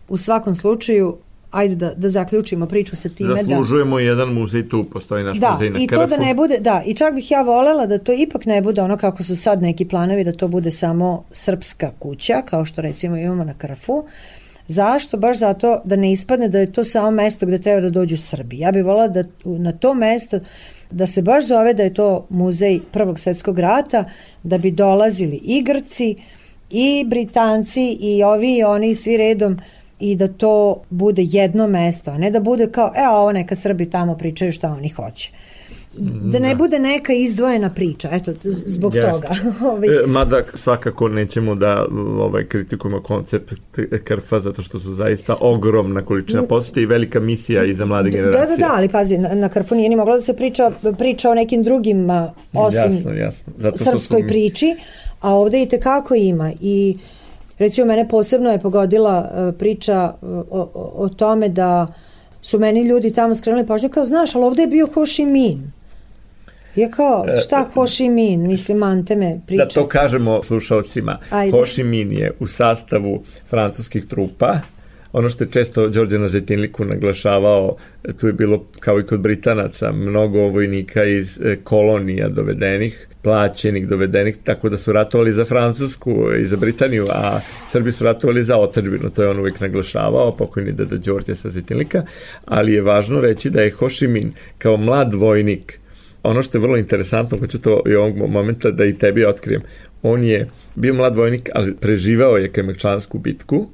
[0.07, 1.17] u svakom slučaju
[1.55, 3.63] ajde da, da zaključimo priču sa time Zaslužujemo da...
[3.63, 6.01] Zaslužujemo jedan muzej tu, postoji naš da, muzej na i Krfu.
[6.01, 8.81] to da ne bude, da, i čak bih ja volela da to ipak ne bude
[8.81, 13.17] ono kako su sad neki planovi, da to bude samo srpska kuća, kao što recimo
[13.17, 14.03] imamo na Krfu.
[14.67, 15.17] Zašto?
[15.17, 18.59] Baš zato da ne ispadne da je to samo mesto gde treba da dođu Srbi.
[18.59, 20.39] Ja bih volala da na to mesto
[20.91, 24.03] da se baš zove da je to muzej Prvog svetskog rata,
[24.43, 26.15] da bi dolazili i Grci,
[26.69, 29.57] i Britanci, i ovi i oni svi redom
[29.99, 33.89] i da to bude jedno mesto, a ne da bude kao, e, ovo neka Srbi
[33.89, 35.31] tamo pričaju šta oni hoće
[35.97, 36.55] da ne da.
[36.55, 38.33] bude neka izdvojena priča, eto,
[38.65, 39.11] zbog yes.
[39.11, 39.27] toga.
[39.71, 39.89] ovaj.
[39.89, 41.85] E, mada svakako nećemo da
[42.19, 43.53] ovaj, kritikujemo koncept
[44.03, 48.45] krfa, zato što su zaista ogromna količina posete i velika misija i za mlade generacije.
[48.45, 51.29] Da, da, da, ali pazi, na, na krfu nije ni mogla da se priča, priča
[51.29, 52.09] o nekim drugim,
[52.53, 53.53] osim jasno, jasno.
[53.57, 54.27] Zato srpskoj smo...
[54.27, 54.75] priči,
[55.21, 56.97] a ovde i tekako ima i
[57.57, 61.87] recimo mene posebno je pogodila uh, priča uh, o, o, o tome da
[62.41, 65.59] su meni ljudi tamo skrenuli pažnju kao, znaš, ali ovde je bio Ho Chi Minh.
[66.75, 69.63] Ja kao, e, šta Ho Chi Minh, mislim, Ante me priča.
[69.63, 71.19] Da to kažemo slušalcima.
[71.29, 71.51] Ajde.
[71.51, 74.59] Ho Chi Minh je u sastavu francuskih trupa,
[75.17, 77.75] ono što je često Đorđe na Zetinliku naglašavao,
[78.19, 84.37] tu je bilo kao i kod Britanaca, mnogo vojnika iz e, kolonija dovedenih, plaćenih dovedenih,
[84.43, 87.39] tako da su ratovali za Francusku i za Britaniju, a
[87.71, 92.03] Srbi su ratovali za otačbinu, to je on uvek naglašavao, pokojni deda Đorđe sa Zetinlika,
[92.45, 95.79] ali je važno reći da je Ho Chi Minh kao mlad vojnik
[96.25, 99.61] ono što je vrlo interesantno, hoću to i ovog momenta da i tebi otkrijem,
[100.03, 103.67] on je bio mlad vojnik, ali preživao je Kajmakčansku bitku,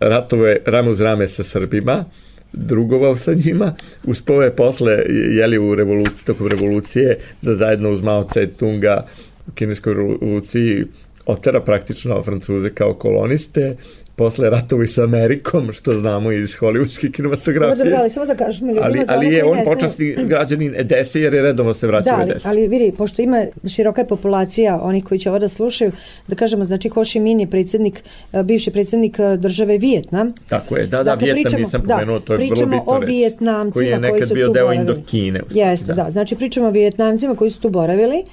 [0.00, 2.04] ratovo je rame uz rame sa Srbima,
[2.52, 4.92] drugovao sa njima, uspao je posle,
[5.30, 9.06] jeli u revoluciji, tokom revolucije, da zajedno uz Mao Tse Tunga
[9.46, 10.84] u kineskoj revoluciji
[11.26, 13.76] otera praktično Francuze kao koloniste
[14.20, 17.84] posle ratovi sa Amerikom, što znamo iz hollywoodske kinematografije.
[17.84, 21.42] Dobro, ali samo da kažem ljudima ali, ali je on počasni građanin Edese jer je
[21.42, 22.48] redovno se vraća da, u Edese.
[22.48, 25.92] ali vidi, pošto ima široka populacija onih koji će ovo da slušaju,
[26.28, 28.02] da kažemo, znači Ho Chi Minh je predsjednik,
[28.32, 30.34] e, bivši predsjednik e, države Vijetnam.
[30.48, 32.84] Tako je, da, da, dakle, Vijetnam pričamo, nisam pomenuo, da, to je vrlo bitno Pričamo
[32.86, 34.92] o Vijetnamcima koji, je nekad koji su bio tu deo boravili.
[34.92, 35.40] Indokine.
[35.50, 36.02] Jeste, da.
[36.02, 36.10] da.
[36.10, 38.24] Znači pričamo o Vijetnamcima koji su tu boravili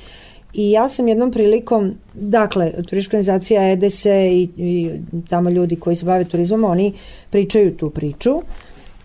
[0.53, 4.91] I ja sam jednom prilikom, dakle, turistička organizacija EDSE i, i
[5.29, 6.93] tamo ljudi koji se bave turizmom, oni
[7.29, 8.41] pričaju tu priču.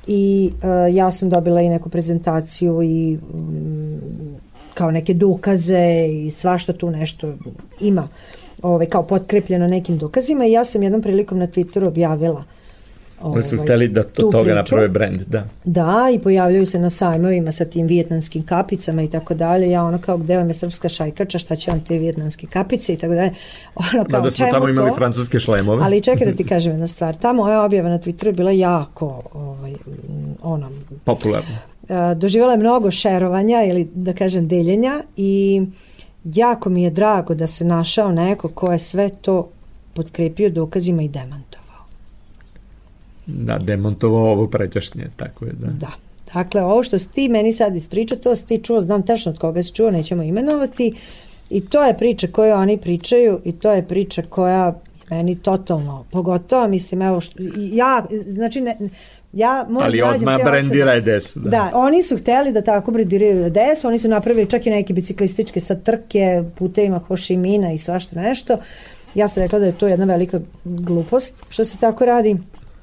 [0.07, 4.01] I uh, ja sam dobila i neku prezentaciju i um,
[4.75, 7.35] kao neke dokaze i svašta tu nešto
[7.81, 8.09] ima
[8.63, 10.47] ovaj, kao potkrepljeno nekim dokazima.
[10.47, 12.62] I ja sam jednom prilikom na Twitteru objavila uh,
[13.23, 15.45] Oni su ovaj, hteli da to, toga naprave brand, da.
[15.65, 19.71] Da, i pojavljaju se na sajmovima sa tim vijetnamskim kapicama i tako dalje.
[19.71, 22.97] Ja ono kao, gde vam je srpska šajkača, šta će vam te vijetnamske kapice i
[22.97, 23.31] tako dalje.
[23.93, 24.97] Ono kao, da, da smo tamo imali to?
[24.97, 25.85] francuske šlemove.
[25.85, 27.17] Ali čekaj da ti kažem jednu stvar.
[27.17, 29.75] Ta moja objava na Twitteru je bila jako, ovaj,
[30.43, 30.71] ono...
[31.05, 31.59] Popularna.
[32.15, 35.63] Doživala je mnogo šerovanja ili da kažem deljenja i
[36.25, 39.49] jako mi je drago da se našao neko ko je sve to
[39.95, 41.62] podkrepio dokazima i demantom
[43.39, 45.67] da, demontovao ovo pređašnje, tako je, da.
[45.67, 45.91] Da.
[46.35, 49.39] Dakle, ovo što si ti meni sad ispričao, to si ti čuo, znam tačno od
[49.39, 50.95] koga si čuo, nećemo imenovati,
[51.51, 54.75] i to je priča koju oni pričaju i to je priča koja
[55.11, 58.77] meni totalno, pogotovo, mislim, evo, što, ja, znači, ne,
[59.33, 61.37] ja moram Ali da odmah brendira EDS.
[61.37, 61.51] Da.
[61.51, 65.61] da, oni su hteli da tako brendiraju EDS, oni su napravili čak i neke biciklističke
[65.61, 68.57] sad trke, putevima Hošimina i svašta nešto.
[69.15, 72.37] Ja sam rekla da je to jedna velika glupost što se tako radi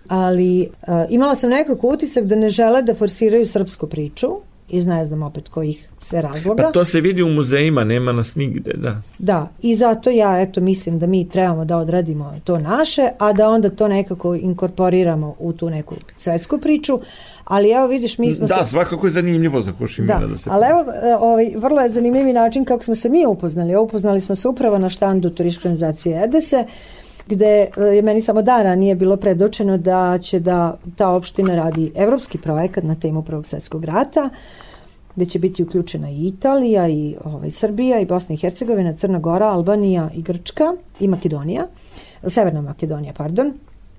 [0.09, 4.27] ali uh, imala sam nekako utisak da ne žele da forsiraju srpsku priču
[4.69, 6.63] iz ne znam opet kojih sve razloga.
[6.63, 9.01] Pa to se vidi u muzejima, nema nas nigde, da.
[9.19, 13.49] Da, i zato ja eto mislim da mi trebamo da odradimo to naše, a da
[13.49, 16.99] onda to nekako inkorporiramo u tu neku svetsku priču,
[17.43, 18.71] ali evo vidiš mi smo Da, se...
[18.71, 20.49] svakako je zanimljivo za Košimina da, da se...
[20.53, 23.75] ali evo, e, ovaj, vrlo je zanimljivi način kako smo se mi upoznali.
[23.75, 26.65] Upoznali smo se upravo na štandu turističke organizacije Edese,
[27.29, 31.91] gde e, je meni samo dara nije bilo predočeno da će da ta opština radi
[31.95, 34.29] evropski projekat na temu Prvog svetskog rata,
[35.15, 39.47] gde će biti uključena i Italija i ovaj, Srbija i Bosna i Hercegovina, Crna Gora,
[39.47, 41.67] Albanija i Grčka i Makedonija,
[42.27, 43.53] Severna Makedonija, pardon.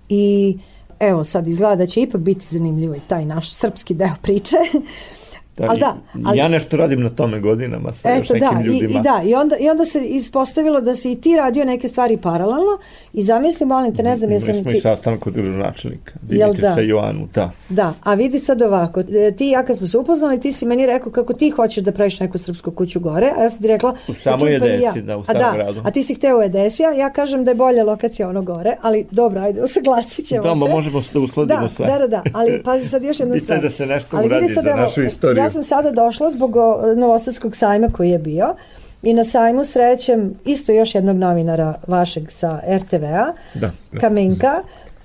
[0.08, 0.58] I
[1.00, 4.56] evo sad izgleda da će ipak biti zanimljivo i taj naš srpski deo priče.
[5.60, 8.64] Da, ali da, ali, ja nešto radim na tome godinama sa eto, još nekim da,
[8.64, 8.98] ljudima.
[8.98, 11.88] I, i da, i onda, i onda se ispostavilo da si i ti radio neke
[11.88, 12.78] stvari paralelno
[13.12, 14.62] i zamisli, molim te, ne znam, jesam ti...
[14.62, 16.74] smo i sastanak kod gradonačelnika, Jel da?
[16.74, 17.50] sa Joanu, da.
[17.68, 20.66] Da, a vidi sad ovako, e, ti i ja kad smo se upoznali, ti si
[20.66, 23.68] meni rekao kako ti hoćeš da praviš neku srpsku kuću gore, a ja sam ti
[23.68, 23.94] rekla...
[24.08, 25.02] U samoj Edesi, ja.
[25.02, 25.80] da, u starom a da, gradu.
[25.84, 29.06] A ti si hteo u Edesija, ja kažem da je bolja lokacija ono gore, ali
[29.10, 30.58] dobro, ajde, usaglasit ćemo da, se.
[30.58, 31.86] Da, možemo da usladimo da, sve.
[31.86, 33.60] Da, da, da, ali pazi sad još jednu stvar.
[33.62, 35.42] da se nešto ali uradi sad, za našu istoriju.
[35.50, 36.54] Ja sam sada došla zbog
[36.96, 38.54] Novosadskog sajma koji je bio
[39.02, 44.00] i na sajmu srećem isto još jednog novinara vašeg sa RTV-a, da, da.
[44.00, 44.62] Kamenka,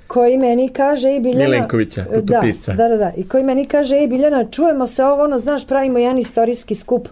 [0.08, 4.08] koji meni kaže i Biljana Milenkovića, da, da, da, da, i koji meni kaže i
[4.08, 7.08] Biljana, čujemo se ovo, ono, znaš, pravimo jedan istorijski skup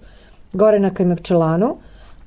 [0.54, 1.78] gore na Kajmakčelanu,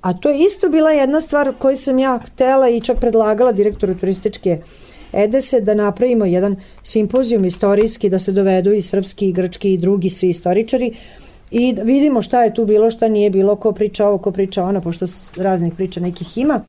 [0.00, 3.94] a to je isto bila jedna stvar koju sam ja htela i čak predlagala direktoru
[3.94, 4.58] turističke
[5.12, 10.10] Edese da napravimo jedan simpozijum istorijski, da se dovedu i srpski, i grčki i drugi
[10.10, 10.92] svi istoričari,
[11.50, 14.64] i da vidimo šta je tu bilo, šta nije bilo, ko priča ovo, ko priča
[14.64, 16.60] ono, pošto raznih priča nekih ima.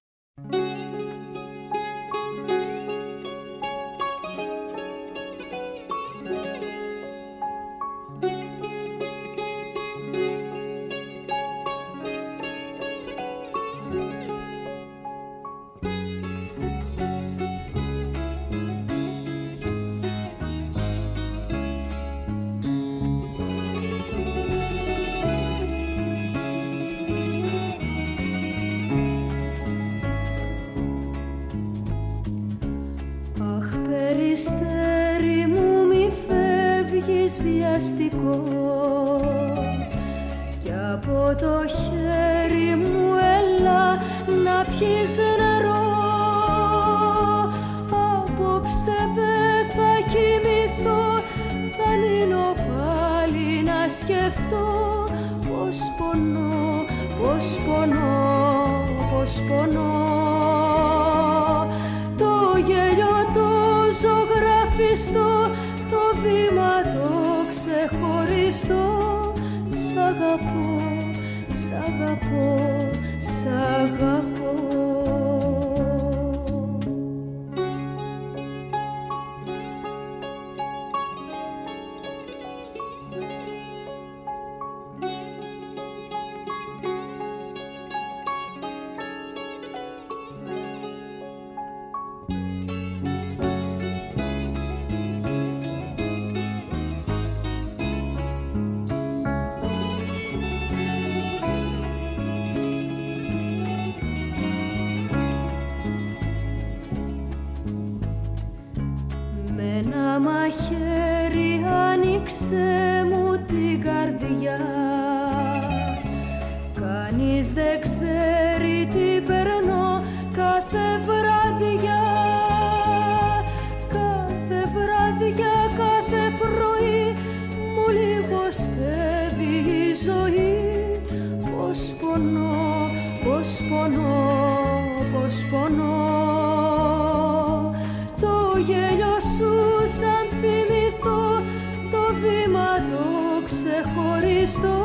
[139.36, 139.52] σου
[139.98, 141.44] σαν θυμηθώ
[141.92, 143.06] το βήμα το
[143.46, 144.78] ξεχωριστό.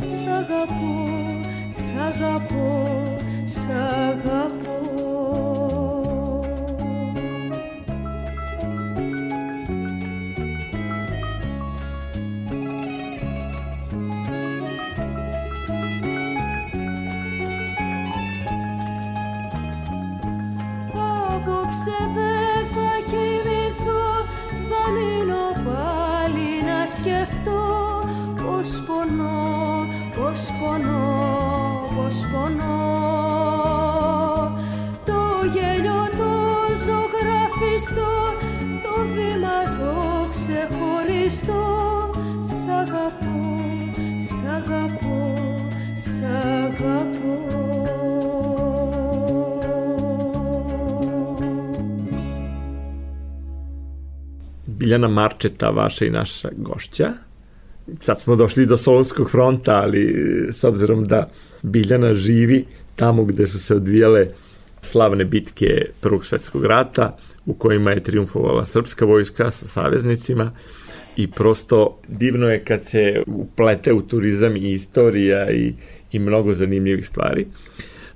[0.00, 1.08] Σ' αγαπώ,
[1.70, 4.03] σ' αγαπώ, σ' αγαπώ
[54.84, 57.12] Biljana Marčeta, vaša i naša gošća.
[58.00, 60.14] Sad smo došli do Solunskog fronta, ali
[60.52, 61.28] s obzirom da
[61.62, 62.64] Biljana živi
[62.96, 64.26] tamo gde su se odvijale
[64.80, 65.66] slavne bitke
[66.00, 67.16] Prvog svetskog rata,
[67.46, 70.52] u kojima je triumfovala srpska vojska sa saveznicima
[71.16, 75.72] i prosto divno je kad se uplete u turizam i istorija i,
[76.12, 77.46] i mnogo zanimljivih stvari.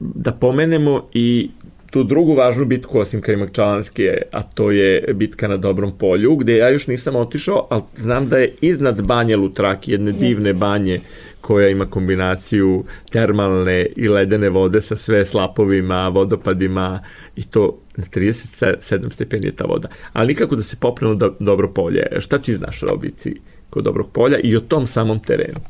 [0.00, 1.50] Da pomenemo i
[1.90, 6.68] tu drugu važnu bitku osim Kajmakčalanske, a to je bitka na Dobrom polju, gde ja
[6.68, 11.00] još nisam otišao, ali znam da je iznad banje Lutraki, jedne divne banje
[11.40, 17.00] koja ima kombinaciju termalne i ledene vode sa sve slapovima, vodopadima
[17.36, 19.88] i to na 37 stepeni je ta voda.
[20.12, 22.06] Ali nikako da se popne do Dobro polje.
[22.18, 23.34] Šta ti znaš o obici
[23.70, 25.60] kod Dobrog polja i o tom samom terenu?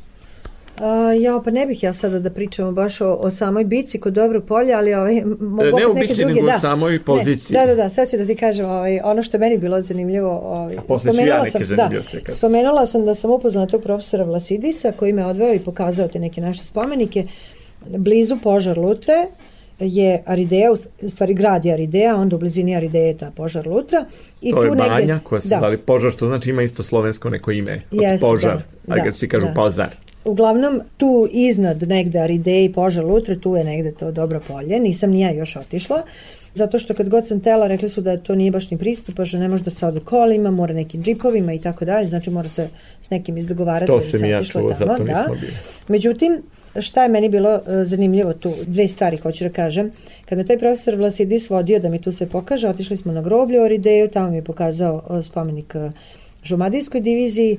[0.80, 4.12] Uh, ja, pa ne bih ja sada da pričamo baš o, o samoj bici kod
[4.12, 6.58] Dobrog polja, ali ovaj, mogu ne o neke bici, druge, nego da.
[6.58, 7.56] samoj poziciji.
[7.58, 9.82] Ne, da, da, da, sad ću da ti kažem, ovaj, ono što je meni bilo
[9.82, 11.90] zanimljivo, ovaj, A posle ću ja neke sam, da,
[12.28, 16.40] spomenula sam da sam upoznala tog profesora Vlasidisa koji me odveo i pokazao te neke
[16.40, 17.26] naše spomenike
[17.86, 19.26] blizu Požar Lutre,
[19.80, 24.04] je Arideja, u stvari grad je Arideja, onda u blizini Arideje je ta požar Lutra.
[24.40, 25.58] I to tu je banja negde, koja se da.
[25.58, 29.12] zvali požar, što znači ima isto slovensko neko ime, od Jeste, požar, da, a da,
[29.12, 29.54] si kažu da.
[29.54, 30.07] pozar.
[30.28, 35.10] Uglavnom, tu iznad negde Arideje i požar Lutre, tu je negde to dobro polje, nisam
[35.10, 36.02] ni ja još otišla,
[36.54, 39.48] zato što kad god sam tela, rekli su da to nije baš ni pristupaš, ne
[39.48, 42.68] može da se ode kolima, mora nekim džipovima i tako dalje, znači mora se
[43.02, 43.92] s nekim izdogovarati.
[43.92, 45.04] To da sam ja čuo, zato da.
[45.04, 45.52] nismo bili.
[45.88, 46.42] Međutim,
[46.80, 49.92] šta je meni bilo uh, zanimljivo tu, dve stvari hoću da kažem.
[50.28, 53.60] Kad me taj profesor Vlasidis vodio da mi tu sve pokaže, otišli smo na groblje
[53.60, 55.92] u Orideju, tamo mi je pokazao uh, spomenik uh,
[56.44, 57.58] Žumadijskoj diviziji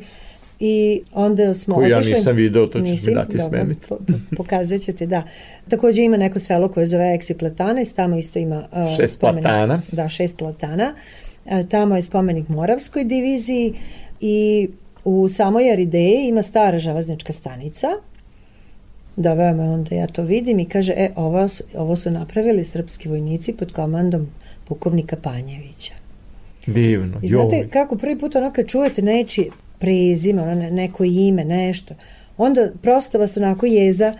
[0.60, 2.12] i onda smo Koju otišli.
[2.12, 3.86] ja nisam video, to ćeš mi dati smeniti.
[3.89, 5.24] Po, po, pokazat ću ti, da.
[5.69, 9.43] Takođe ima neko selo koje zove Eksi Platana i tamo isto ima uh, šest spomenik,
[9.43, 9.82] platana.
[9.91, 10.93] Da, šest platana.
[11.45, 13.74] Uh, tamo je spomenik Moravskoj diviziji
[14.22, 14.69] i
[15.06, 17.88] u samoj Arideji ima stara železnička stanica
[19.19, 23.54] doveo me onda ja to vidim i kaže, e, ovo, ovo su napravili srpski vojnici
[23.54, 24.27] pod komandom
[24.65, 25.94] pukovnika Panjevića.
[26.65, 27.69] Divno, I znate joj.
[27.69, 29.50] kako prvi put ono kad čujete neči
[29.80, 31.96] prezime, ono neko ime, nešto,
[32.38, 34.13] onda prosto vas onako jeza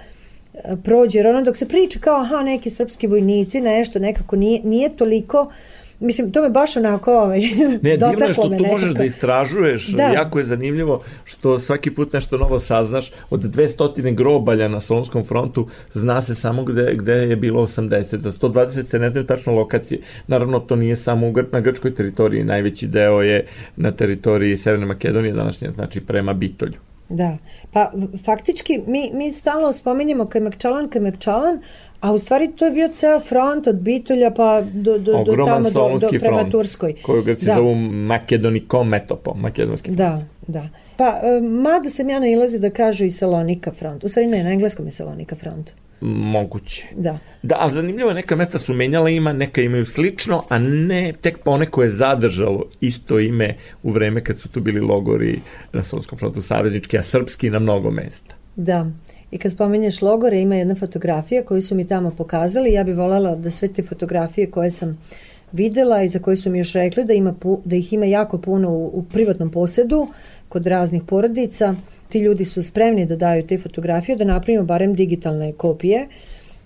[0.54, 4.62] e, prođe, jer ono dok se priča kao, aha, neki srpski vojnici, nešto, nekako nije,
[4.64, 5.54] nije toliko uh,
[6.00, 7.40] Mislim, to me baš onako ovaj,
[7.82, 8.72] ne, divno je što tu nekako.
[8.72, 10.04] možeš da istražuješ, da.
[10.04, 15.68] jako je zanimljivo što svaki put nešto novo saznaš, od 200 grobalja na Solonskom frontu
[15.94, 20.02] zna se samo gde, gde je bilo 80, za 120 se ne znaju tačno lokacije.
[20.28, 23.46] Naravno, to nije samo na grčkoj teritoriji, najveći deo je
[23.76, 26.89] na teritoriji Severne Makedonije današnje, znači prema Bitolju.
[27.10, 27.38] Da,
[27.74, 27.92] pa
[28.26, 31.60] faktički mi, mi stalno spominjemo Kajmakčalan, Kajmakčalan,
[32.00, 35.70] a u stvari to je bio ceo front od Bitolja pa do, do, do tamo
[35.70, 36.94] do, do, prema front, Turskoj.
[37.02, 37.56] Koju Grci da.
[37.56, 39.98] zovu Makedonikom metopo, makedonski front.
[39.98, 40.70] Da, da.
[40.98, 44.04] Pa, e, mada sam ja nailazi da kažu i Salonika front.
[44.04, 45.72] U stvari ne, na engleskom je Salonika front.
[46.02, 46.88] Moguće.
[46.96, 47.18] Da.
[47.44, 51.84] Da, ali zanimljivo, neka mesta su menjala ima, neka imaju slično, a ne tek poneko
[51.84, 55.40] je zadržalo isto ime u vreme kad su tu bili logori
[55.74, 58.36] na Solskom frontu saveznički, a srpski na mnogo mesta.
[58.56, 58.86] Da.
[59.32, 62.74] I kad spomenješ logore, ima jedna fotografija koju su mi tamo pokazali.
[62.74, 64.98] Ja bih voljela da sve te fotografije koje sam
[65.52, 67.34] videla i za koje su mi još rekli da, ima,
[67.66, 70.08] da ih ima jako puno u, u privatnom posedu
[70.50, 71.76] kod raznih porodica,
[72.10, 76.08] ti ljudi su spremni da daju te fotografije, da napravimo barem digitalne kopije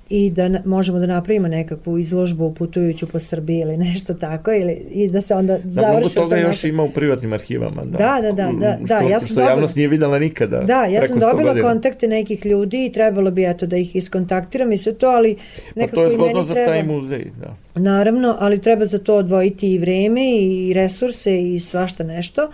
[0.10, 4.74] i da na, možemo da napravimo nekakvu izložbu putujuću po Srbiji ili nešto tako ili
[4.92, 6.22] i da se onda da, završi to.
[6.22, 7.84] Da, toga još ima u privatnim arhivama.
[7.84, 8.32] Da, da, da.
[8.32, 10.64] da, da, da što, ja sam što dobila, javnost nije videla nikada.
[10.64, 11.70] Da, ja sam dobila godina.
[11.70, 15.38] kontakte nekih ljudi i trebalo bi eto da ih iskontaktiram i sve to, ali
[15.76, 17.82] nekako pa to je zgodno za treba, taj muzej, da.
[17.82, 22.52] Naravno, ali treba za to odvojiti i vreme i resurse i svašta nešto.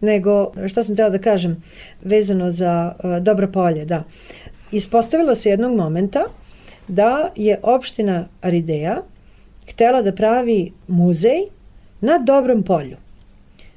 [0.00, 1.62] Nego, šta sam tela da kažem,
[2.02, 4.02] vezano za uh, dobro polje, da.
[4.72, 6.24] Ispostavilo se jednog momenta
[6.88, 9.02] da je opština Arideja
[9.70, 11.40] htela da pravi muzej
[12.00, 12.96] na dobrom polju.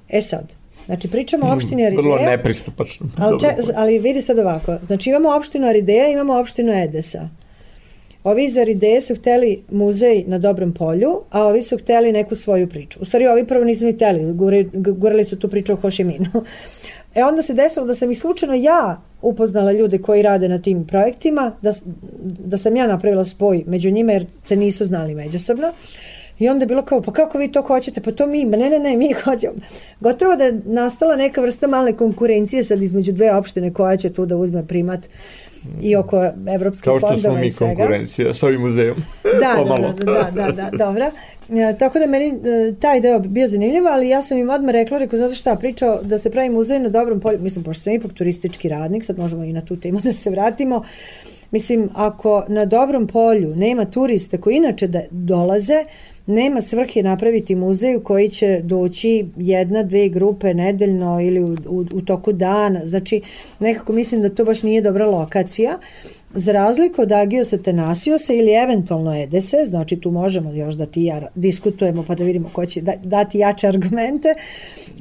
[0.10, 0.56] E sad,
[0.86, 2.02] Znači, pričamo o opštini Arideja.
[2.02, 3.10] Vrlo nepristupačno.
[3.18, 4.78] Ali, če, ali vidi sad ovako.
[4.86, 7.30] Znači, imamo opštinu Arideja, imamo opštinu Edesa.
[8.24, 12.70] Ovi iz Arideje su hteli muzej na dobrom polju, a ovi su hteli neku svoju
[12.70, 13.00] priču.
[13.02, 14.34] U stvari, ovi prvo nisu ni hteli,
[14.74, 16.30] gurali su tu priču o Hošiminu.
[17.16, 20.88] E onda se desilo da sam i slučajno ja upoznala ljude koji rade na tim
[20.88, 21.72] projektima, da,
[22.24, 25.74] da sam ja napravila spoj među njima jer se nisu znali međusobno.
[26.40, 28.02] I onda je bilo kao, pa kako vi to hoćete?
[28.02, 29.54] Pa to mi, ne, ne, ne, mi hoćemo.
[30.00, 34.26] Gotovo da je nastala neka vrsta male konkurencije sad između dve opštine koja će tu
[34.26, 35.10] da uzme primat
[35.82, 37.22] i oko evropskih fondova i svega.
[37.22, 38.98] Kao što smo mi konkurencija s ovim muzejom.
[39.24, 41.06] Da, da, da, da, da, da, dobro.
[41.50, 44.98] E, tako da meni e, taj deo bio zanimljiv, ali ja sam im odmah rekla,
[44.98, 48.14] rekao, znate šta, pričao da se pravi muzej na dobrom polju, mislim, pošto sam ipak
[48.14, 50.84] turistički radnik, sad možemo i na tu temu da se vratimo,
[51.52, 55.86] Mislim, ako na dobrom polju nema turista koji inače da dolaze,
[56.26, 61.86] nema svrhe napraviti muzej u koji će doći jedna, dve grupe nedeljno ili u, u,
[61.94, 62.86] u toku dana.
[62.86, 63.22] Znači,
[63.60, 65.78] nekako mislim da to baš nije dobra lokacija.
[66.34, 71.22] Za razliku od Agiosa Tenasiosa ili eventualno Edese, znači tu možemo još da ti ja
[71.36, 74.28] diskutujemo pa da vidimo ko će da, dati jače argumente.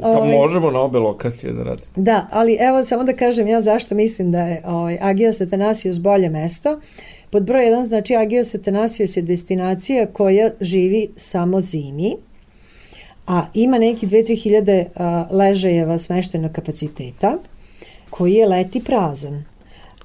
[0.00, 1.86] Pa ovaj, možemo na obe lokacije da radimo.
[1.96, 6.28] Da, ali evo samo da kažem ja zašto mislim da je ovaj, Agios Atanasios bolje
[6.28, 6.80] mesto.
[7.30, 12.16] Pod broj 1 znači Agios Atanasios je destinacija koja živi samo zimi,
[13.26, 14.86] a ima neki 2-3 hiljade
[15.30, 17.38] ležajeva smeštenog kapaciteta
[18.10, 19.44] koji je leti prazan.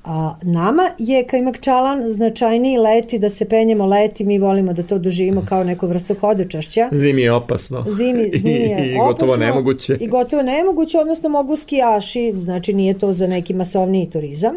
[0.03, 5.45] A, nama je Kajmakčalan značajniji leti, da se penjemo leti, mi volimo da to doživimo
[5.49, 6.89] kao neku vrstu hodočašća.
[6.91, 7.86] Zimi je opasno.
[7.89, 9.97] Zimi, zimi je I, i gotovo nemoguće.
[9.99, 14.55] I gotovo nemoguće, odnosno mogu skijaši, znači nije to za neki masovniji turizam.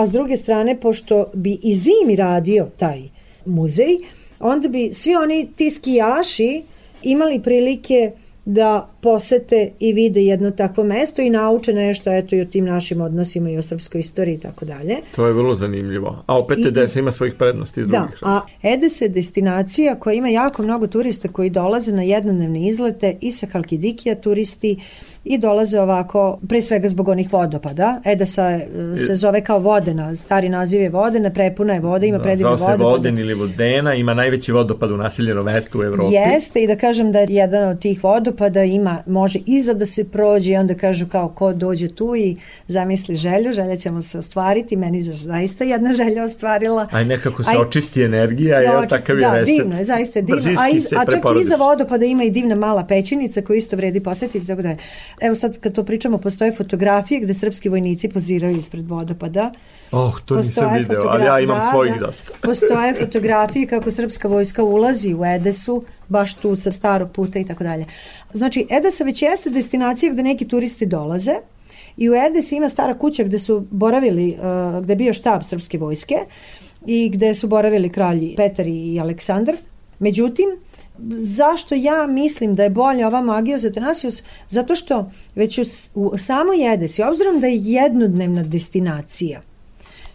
[0.00, 3.02] A s druge strane, pošto bi i zimi radio taj
[3.44, 3.98] muzej,
[4.38, 6.62] onda bi svi oni ti skijaši
[7.02, 8.12] imali prilike
[8.52, 13.00] da posete i vide jedno takvo mesto i nauče nešto eto i o tim našim
[13.00, 14.96] odnosima i o srpskoj istoriji i tako dalje.
[15.16, 16.22] To je vrlo zanimljivo.
[16.26, 18.18] A opet Edes ima svojih prednosti i da, drugih.
[18.22, 23.16] Da, a Edes je destinacija koja ima jako mnogo turista koji dolaze na jednodnevne izlete
[23.20, 24.76] i sa Halkidikija turisti
[25.24, 28.00] i dolaze ovako, pre svega zbog onih vodopada.
[28.04, 28.60] Edesa
[29.06, 32.78] se zove kao Vodena, stari naziv je Vodena, prepuna je voda, ima da, predivne vodopada.
[32.78, 36.14] Zove se Voden ili Vodena, ima najveći vodopad u naseljenom mestu u Evropi.
[36.14, 40.50] Jeste i da kažem da jedan od tih vodopada ima, može iza da se prođe
[40.50, 42.36] i onda kažu kao ko dođe tu i
[42.68, 46.88] zamisli želju, želja ćemo se ostvariti, meni za zaista jedna želja ostvarila.
[46.90, 50.22] Aj nekako se Aj, očisti energija, je očist, takav je Da, divno je, zaista je
[50.22, 50.60] divno.
[50.60, 54.46] A, iz, a čak iza vodopada ima i divna mala pećinica koju isto vredi posetiti,
[54.46, 54.76] tako da
[55.20, 59.52] Evo sad kad to pričamo, postoje fotografije gde srpski vojnici poziraju ispred vodopada.
[59.92, 62.06] Oh, to postoje nisam video, ali ja imam da, svojih da.
[62.06, 62.32] dosta.
[62.42, 67.64] postoje fotografije kako srpska vojska ulazi u Edesu, baš tu sa starog puta i tako
[67.64, 67.86] dalje.
[68.32, 71.34] Znači, Edesa već jeste destinacija gde neki turisti dolaze,
[71.96, 75.78] I u Edesi ima stara kuća gde su boravili, uh, gde je bio štab srpske
[75.78, 76.14] vojske
[76.86, 79.56] i gde su boravili kralji Petar i Aleksandar.
[79.98, 80.48] Međutim,
[81.12, 84.22] zašto ja mislim da je bolja ova magija za Tenasius?
[84.48, 85.62] Zato što već u,
[85.94, 89.42] u samo Jedesi, obzirom da je jednodnevna destinacija,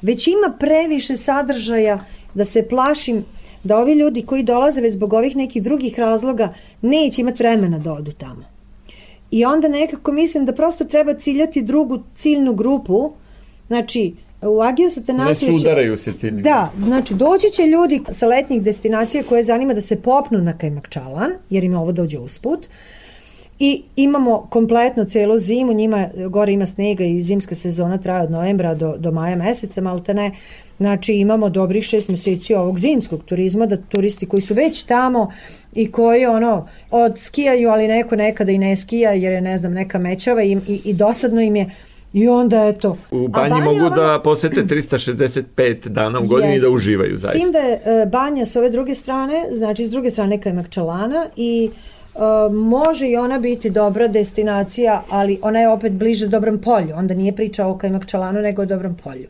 [0.02, 2.00] već ima previše sadržaja
[2.34, 3.26] da se plašim
[3.66, 7.94] da ovi ljudi koji dolaze već zbog ovih nekih drugih razloga neće imati vremena da
[7.94, 8.44] odu tamo.
[9.32, 13.12] I onda nekako mislim da prosto treba ciljati drugu ciljnu grupu,
[13.68, 15.52] znači u Agiju se te nasreće...
[15.52, 16.42] Ne sudaraju se ciljni.
[16.42, 21.32] Da, znači doći će ljudi sa letnjih destinacija koje zanima da se popnu na Kajmakčalan,
[21.50, 22.68] jer im ovo dođe usput,
[23.60, 28.74] I imamo kompletno celu zimu, njima gore ima snega i zimska sezona traje od novembra
[28.76, 30.32] do, do maja meseca, malte ne.
[30.78, 35.32] Znači imamo dobrih šest meseci ovog zimskog turizma, da turisti koji su već tamo
[35.74, 39.74] i koji ono, od skijaju, ali neko nekada i ne skija jer je ne znam
[39.74, 41.70] neka mećava i, i, i dosadno im je
[42.16, 42.98] I onda eto...
[43.12, 47.40] U banji banja, mogu ono, da posete 365 dana u godini i da uživaju zaista.
[47.40, 51.70] S tim da je banja s ove druge strane, znači s druge strane Kajmakčalana i
[52.16, 56.96] Uh, može i ona biti dobra destinacija, ali ona je opet bliže dobrom polju.
[56.96, 59.28] Onda nije priča o Kajmakčalanu, nego o dobrom polju.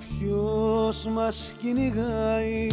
[0.00, 2.70] Ποιος μας κυνηγάει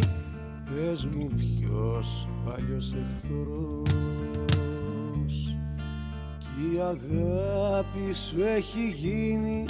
[0.74, 3.86] Πες μου ποιος παλιός εχθρός.
[6.38, 9.64] Κι η αγάπη σου έχει γίνει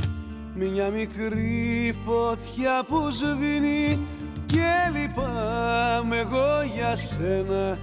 [0.55, 3.99] μια μικρή φωτιά που σβήνει.
[4.47, 7.79] Και λυπάμαι εγώ για σένα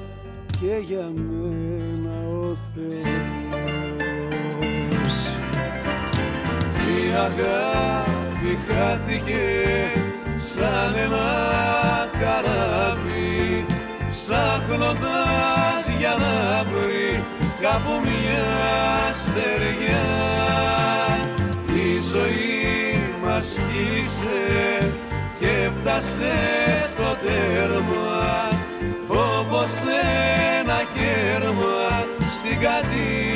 [0.60, 3.95] και για μένα ο Θεός
[7.16, 9.46] αγάπη χάθηκε
[10.36, 11.28] σαν ένα
[12.20, 13.66] καράβι
[14.12, 17.24] ψάχνοντας για να βρει
[17.62, 20.06] κάπου μια στεριά
[21.68, 24.94] η ζωή μας κύλησε
[25.40, 26.36] και φτάσε
[26.90, 28.50] στο τέρμα
[29.08, 29.72] όπως
[30.60, 32.06] ένα κέρμα
[32.40, 33.35] στην κατηγοριά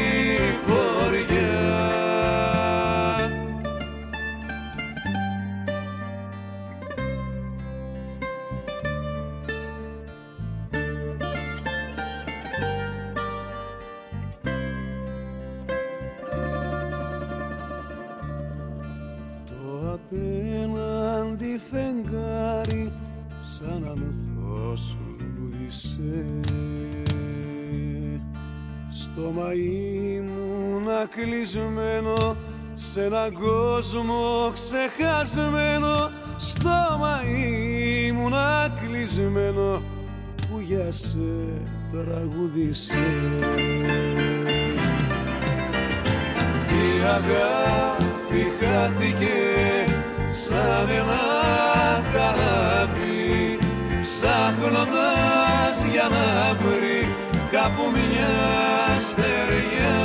[29.49, 32.37] στο μαΐ μου να κλεισμένο
[32.75, 36.11] σε έναν κόσμο ξεχασμένο.
[36.37, 39.81] Στο μαΐ μου να κλεισμένο
[40.37, 41.17] που για σε
[41.91, 42.93] τραγουδίσε
[46.67, 49.37] η αγάπη χάθηκε
[50.31, 51.21] σαν ένα
[52.13, 53.59] καράβι
[54.01, 57.15] ψάχνοντας για να βρει
[57.51, 58.78] κάπου μια
[59.09, 59.99] στεριά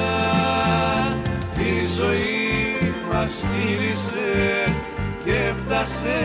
[1.58, 4.64] η ζωή μας κύλησε
[5.24, 6.20] και φτάσε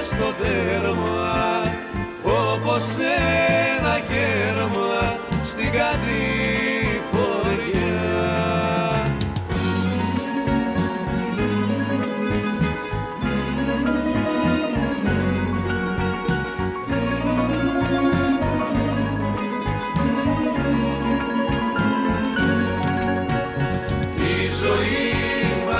[0.00, 1.62] στο τέρμα
[2.22, 2.84] όπως
[3.78, 6.73] ένα κέρμα στην κατοικία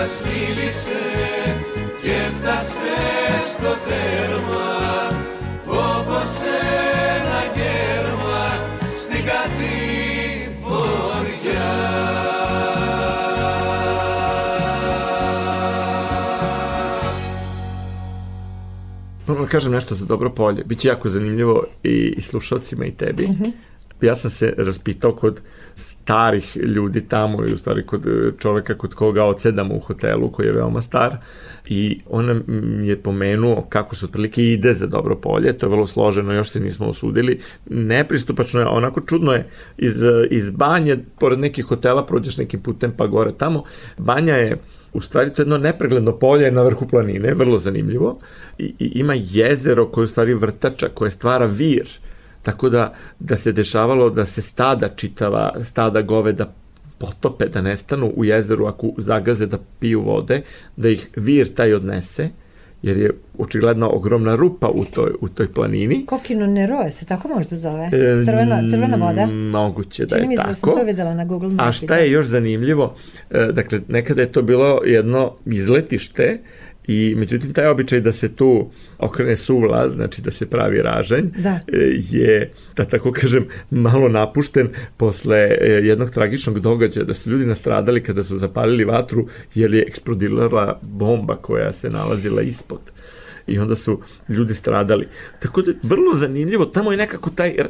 [0.05, 1.03] μας μίλησε
[2.03, 2.95] και έφτασε
[3.49, 4.71] στο τέρμα
[5.67, 6.33] όπως
[7.17, 8.47] ένα γέρμα
[8.95, 9.73] στην κατηφοριά.
[19.27, 20.65] Moram da kažem nešto za dobro polje.
[20.65, 23.27] Biće jako zanimljivo i, i slušalcima i tebi.
[23.27, 23.53] Mm -hmm.
[24.01, 25.41] Ja sam se raspitao kod
[26.05, 30.47] starih ljudi tamo i u stvari kod e, čoveka kod koga odsedamo u hotelu koji
[30.47, 31.17] je veoma star
[31.67, 32.43] i on
[32.83, 36.61] je pomenuo kako se otprilike ide za dobro polje, to je vrlo složeno, još se
[36.61, 37.41] nismo osudili,
[37.71, 39.47] nepristupačno je, onako čudno je,
[39.79, 43.65] iz, iz banje, pored nekih hotela prođeš nekim putem pa gore tamo,
[43.99, 44.59] banja je
[44.93, 48.19] u stvari to je jedno nepregledno polje na vrhu planine, vrlo zanimljivo,
[48.59, 51.89] i, i ima jezero koje je u stvari vrtača, koje stvara vir,
[52.45, 56.53] Tako da, da se dešavalo da se stada čitava, stada goveda
[56.99, 60.43] potope, da nestanu u jezeru ako zagaze da piju vode,
[60.77, 62.29] da ih vir taj odnese,
[62.83, 66.07] jer je očigledno ogromna rupa u toj, u toj planini.
[66.07, 67.91] Kokino Neroe se tako možda zove?
[68.25, 69.27] Crvena, crvena voda?
[69.27, 70.51] Moguće da Čini je tako.
[70.51, 71.69] Čini mi da sam to videla na Google Mapi.
[71.69, 72.95] A šta je još zanimljivo?
[73.31, 76.41] E, dakle, nekada je to bilo jedno izletište
[76.87, 81.61] I međutim, taj običaj da se tu okrene suvla, znači da se pravi ražanj, da.
[81.73, 81.79] E,
[82.11, 88.03] je, da tako kažem, malo napušten posle e, jednog tragičnog događaja, da su ljudi nastradali
[88.03, 92.81] kada su zapalili vatru jer je eksplodirala bomba koja se nalazila ispod
[93.47, 95.09] i onda su ljudi stradali.
[95.41, 97.67] Tako da je vrlo zanimljivo, tamo je nekako taj eh,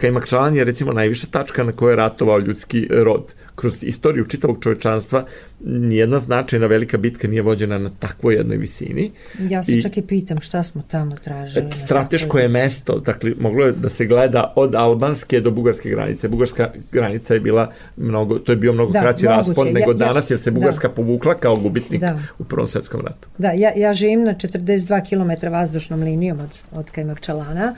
[0.00, 3.34] Kajmakčalan je recimo najviša tačka na kojoj je ratovao ljudski rod.
[3.54, 5.26] Kroz istoriju čitavog čovečanstva
[5.66, 9.10] nijedna značajna velika bitka nije vođena na takvoj jednoj visini.
[9.50, 11.72] Ja se I, čak i pitam šta smo tamo tražili.
[11.72, 16.28] Strateško je mesto, dakle, moglo je da se gleda od albanske do bugarske granice.
[16.28, 19.36] Bugarska granica je bila mnogo, to je bio mnogo da, kraći moguće.
[19.36, 20.54] raspon nego ja, danas, jer se da.
[20.54, 20.94] Bugarska da.
[20.94, 22.18] povukla kao gubitnik da.
[22.38, 23.28] u Prvom svetskom ratu.
[23.38, 27.74] Da, ja, ja živim na 42 km vazdušnom linijom od, od Kajmakčalana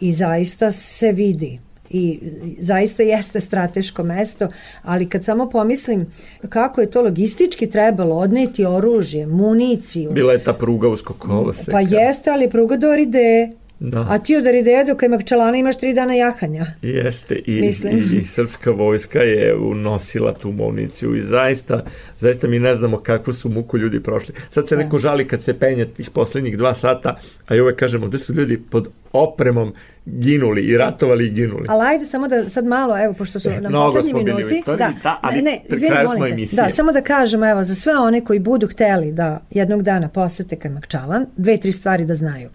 [0.00, 1.58] i zaista se vidi
[1.90, 2.20] i
[2.58, 4.48] zaista jeste strateško mesto,
[4.82, 6.06] ali kad samo pomislim
[6.48, 10.10] kako je to logistički trebalo odneti oružje, municiju.
[10.12, 11.72] Bila je ta pruga usko koloseka.
[11.72, 13.59] Pa jeste, ali pruga do Oride.
[13.80, 14.06] Da.
[14.10, 16.66] A ti od Arideja do Kajmakčalana imaš tri dana jahanja.
[16.82, 21.84] Jeste, i, i, i srpska vojska je unosila tu municiju i zaista,
[22.18, 24.34] zaista mi ne znamo kakvu su muku ljudi prošli.
[24.50, 24.82] Sad se da.
[24.82, 27.16] neko žali kad se penje tih poslednjih dva sata,
[27.46, 29.72] a i uvek kažemo gde su ljudi pod opremom
[30.06, 31.66] ginuli i ratovali i ginuli.
[31.68, 34.62] Ali ajde samo da sad malo, evo, pošto su e, na poslednji minuti.
[34.66, 36.56] da, da, ali ne, izvini, molim te.
[36.56, 40.56] Da, samo da kažemo, evo, za sve one koji budu hteli da jednog dana posete
[40.56, 42.48] Kajmakčalan, dve, tri stvari da znaju.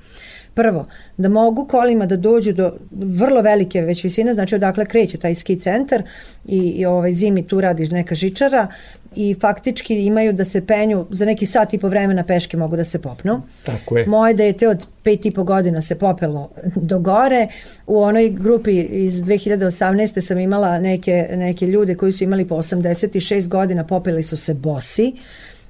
[0.55, 0.85] Prvo,
[1.17, 5.59] da mogu kolima da dođu do vrlo velike već visine, znači odakle kreće taj ski
[5.59, 6.03] centar
[6.45, 8.67] i, i ovaj zimi tu radi neka žičara
[9.15, 12.83] i faktički imaju da se penju za neki sat i po vremena peške mogu da
[12.83, 13.41] se popnu.
[13.65, 14.07] Tako je.
[14.07, 16.49] Moje dete od pet i po godina se popelo
[16.89, 17.47] do gore.
[17.87, 20.21] U onoj grupi iz 2018.
[20.21, 25.13] sam imala neke, neke ljude koji su imali po 86 godina, popeli su se bosi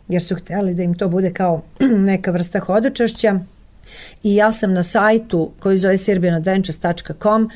[0.08, 1.62] jer su hteli da im to bude kao
[2.12, 3.40] neka vrsta hodočašća
[4.24, 7.50] i ja sam na sajtu koji zove serbianadventures.com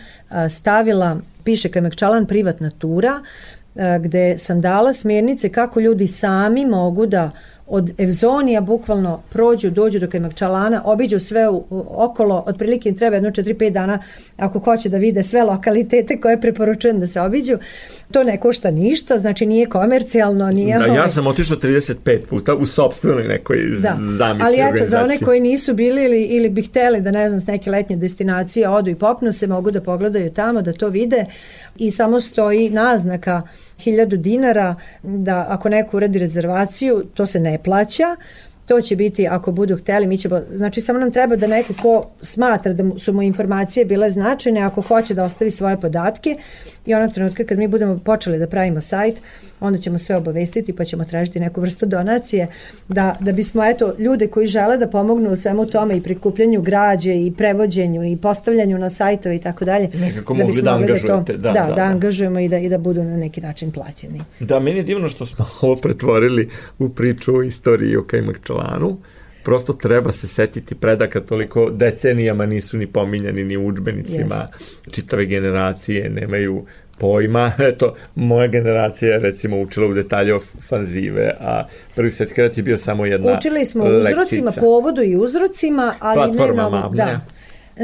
[0.50, 3.22] stavila, piše Kajmakčalan privatna tura,
[4.00, 7.32] gde sam dala smjernice kako ljudi sami mogu da
[7.70, 13.16] od Evzonija bukvalno prođu, dođu do Kajmakčalana, obiđu sve u, u, okolo, otprilike im treba
[13.16, 14.00] jedno 4-5 dana
[14.38, 17.58] ako hoće da vide sve lokalitete koje preporučujem da se obiđu.
[18.12, 20.80] To ne košta ništa, znači nije komercijalno, nije...
[20.80, 23.98] Da, ja ovaj- sam otišao 35 puta u sobstvenoj nekoj da.
[24.18, 27.42] zamisli Ali eto, za one koji nisu bili ili, ili bi hteli da ne znam
[27.42, 31.26] s neke letnje destinacije odu i popnu se, mogu da pogledaju tamo, da to vide
[31.78, 33.42] i samo stoji naznaka
[33.86, 38.16] 1000 dinara da ako neko uradi rezervaciju, to se ne plaća,
[38.70, 42.10] to će biti ako budu hteli, mi ćemo, znači samo nam treba da neko ko
[42.22, 46.38] smatra da su mu informacije bile značajne, ako hoće da ostavi svoje podatke
[46.86, 49.22] i onog trenutka kad mi budemo počeli da pravimo sajt,
[49.60, 52.48] onda ćemo sve obavestiti pa ćemo tražiti neku vrstu donacije
[52.88, 57.16] da, da bismo eto ljude koji žele da pomognu u svemu tome i prikupljanju građe
[57.16, 61.38] i prevođenju i postavljanju na sajtove i tako dalje nekako da mogli da angažujete da,
[61.38, 64.22] da, da, da, da, angažujemo i da, i da budu na neki način plaćeni.
[64.40, 66.50] Da meni je divno što smo ovo pretvorili
[66.80, 68.04] u priču o istoriji o
[68.60, 68.98] Kajmakčalanu
[69.44, 74.92] prosto treba se setiti predaka toliko decenijama nisu ni pominjani ni u učbenicima yes.
[74.92, 76.66] čitave generacije nemaju
[76.98, 77.52] pojma.
[77.74, 80.40] Eto, moja generacija je recimo učila u detalje
[80.70, 81.64] fanzive, a
[81.96, 86.64] prvi svetski rat je bio samo jedna Učili smo uzrocima, povodu i uzrocima, ali Platforma
[86.64, 86.80] nemamo...
[86.80, 86.98] Mamne.
[86.98, 87.20] Da.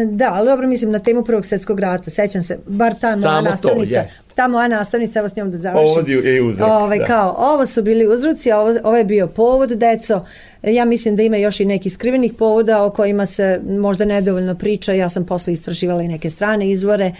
[0.03, 3.49] Da, ali dobro mislim na temu Prvog svetskog rata, sećam se, bar ta moja Samo
[3.49, 4.35] nastavnica, to, yes.
[4.35, 5.93] ta moja nastavnica, evo s njom da završim.
[5.93, 6.69] Povod je uzrok.
[6.69, 7.05] Ovaj, da.
[7.05, 10.25] Kao, ovo su bili uzroci, ovo, ovo je bio povod, deco.
[10.63, 14.93] Ja mislim da ima još i nekih skrivenih povoda o kojima se možda nedovoljno priča,
[14.93, 17.11] ja sam posle istraživala i neke strane izvore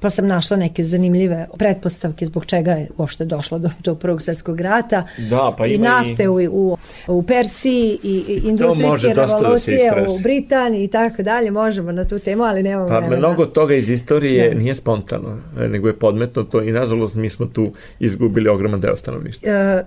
[0.00, 4.60] pa sam našla neke zanimljive pretpostavke zbog čega je uopšte došlo do, do prvog svetskog
[4.60, 6.28] rata da, pa i nafte i...
[6.28, 6.76] U, u,
[7.06, 12.04] u Persiji i, i industrijske da revolucije da u Britaniji i tako dalje, možemo na
[12.04, 13.18] tu temu, ali nemamo pa, vremena.
[13.28, 14.54] Mnogo toga iz istorije ne.
[14.54, 19.52] nije spontano, nego je podmetnuto i nažalost mi smo tu izgubili ogroman deo stanovništva.
[19.52, 19.84] E,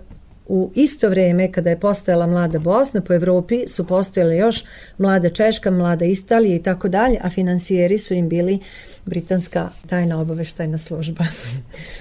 [0.49, 4.63] u isto vreme kada je postojala mlada Bosna po Evropi su postojale još
[4.97, 8.59] mlada Češka, mlada Italija i tako dalje, a financijeri su im bili
[9.05, 11.23] britanska tajna obaveštajna služba.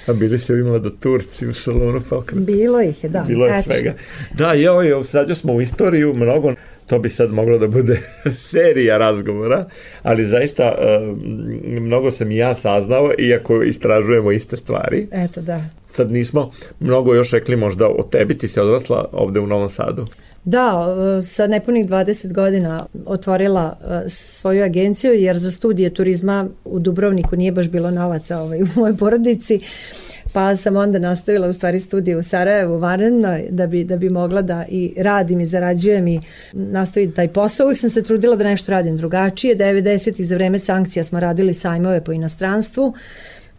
[0.06, 2.44] a bili su imala da Turci u salonu Falcon.
[2.44, 3.24] Bilo ih, da.
[3.28, 3.70] Bilo je Eto.
[3.70, 3.94] svega.
[4.34, 4.52] Da,
[4.86, 6.54] evo, sad smo u istoriju mnogo
[6.88, 8.00] to bi sad moglo da bude
[8.50, 9.64] serija razgovora,
[10.02, 10.74] ali zaista
[11.80, 15.08] mnogo sam i ja saznao, iako istražujemo iste stvari.
[15.12, 15.64] Eto, da.
[15.90, 20.06] Sad nismo mnogo još rekli možda o tebi, ti si odrasla ovde u Novom Sadu.
[20.44, 20.86] Da,
[21.24, 23.76] sa nepunih 20 godina otvorila
[24.08, 28.96] svoju agenciju jer za studije turizma u Dubrovniku nije baš bilo novaca ovaj, u mojoj
[28.96, 29.60] porodici
[30.32, 34.42] pa sam onda nastavila u stvari studije u Sarajevu vanredno da bi, da bi mogla
[34.42, 36.20] da i radim i zarađujem i
[36.52, 37.64] nastaviti taj posao.
[37.64, 39.56] Uvijek sam se trudila da nešto radim drugačije.
[39.56, 40.22] 90.
[40.22, 42.94] za vreme sankcija smo radili sajmove po inostranstvu.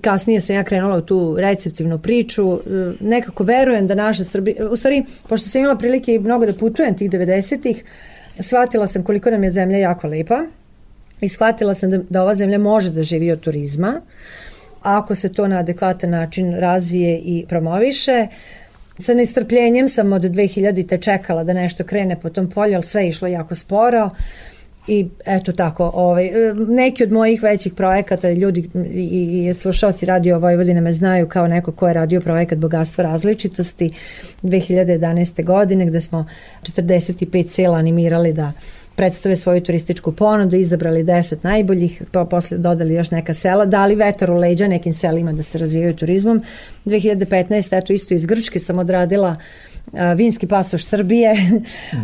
[0.02, 2.60] Kasnije sam ja krenula u tu receptivnu priču.
[3.00, 6.98] Nekako verujem da naša Srbija, u stvari, pošto sam imala prilike i mnogo da putujem
[6.98, 7.84] tih 90-ih,
[8.40, 10.44] shvatila sam koliko nam je zemlja jako lepa
[11.22, 14.02] i shvatila sam da, da ova zemlja može da živi od turizma
[14.82, 18.28] ako se to na adekvatan način razvije i promoviše.
[19.00, 20.88] Sa nestrpljenjem sam od 2000.
[20.88, 24.10] te čekala da nešto krene po tom polju, ali sve je išlo jako sporo
[24.88, 26.32] i eto tako, ovaj,
[26.68, 31.72] neki od mojih većih projekata, ljudi i, i slušalci Radio Vojvodine me znaju kao neko
[31.72, 33.94] ko je radio projekat Bogatstvo različitosti
[34.44, 35.44] 2011.
[35.44, 36.26] godine gde smo
[36.64, 38.52] 45 sela animirali da
[39.00, 44.32] predstave svoju turističku ponudu, izabrali 10 najboljih, pa posle dodali još neka sela, dali vetar
[44.32, 46.42] u leđa nekim selima da se razvijaju turizmom.
[46.86, 47.78] 2015.
[47.78, 49.36] eto isto iz Grčke sam odradila
[50.16, 51.36] vinski pasoš Srbije.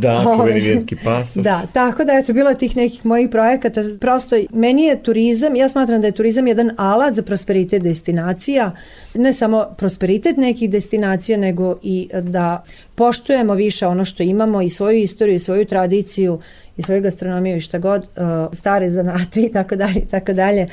[0.02, 1.44] Da, čuveni ovaj, vinski pasoš.
[1.44, 3.82] Da, tako da eto bilo tih nekih mojih projekata.
[4.00, 8.72] Prosto meni je turizam, ja smatram da je turizam jedan alat za prosperitet destinacija,
[9.14, 12.64] ne samo prosperitet nekih destinacija, nego i da
[12.96, 16.40] poštujemo više ono što imamo i svoju istoriju i svoju tradiciju
[16.78, 20.68] i svoju gastronomiju i šta god, uh, stare zanate i tako dalje i tako dalje.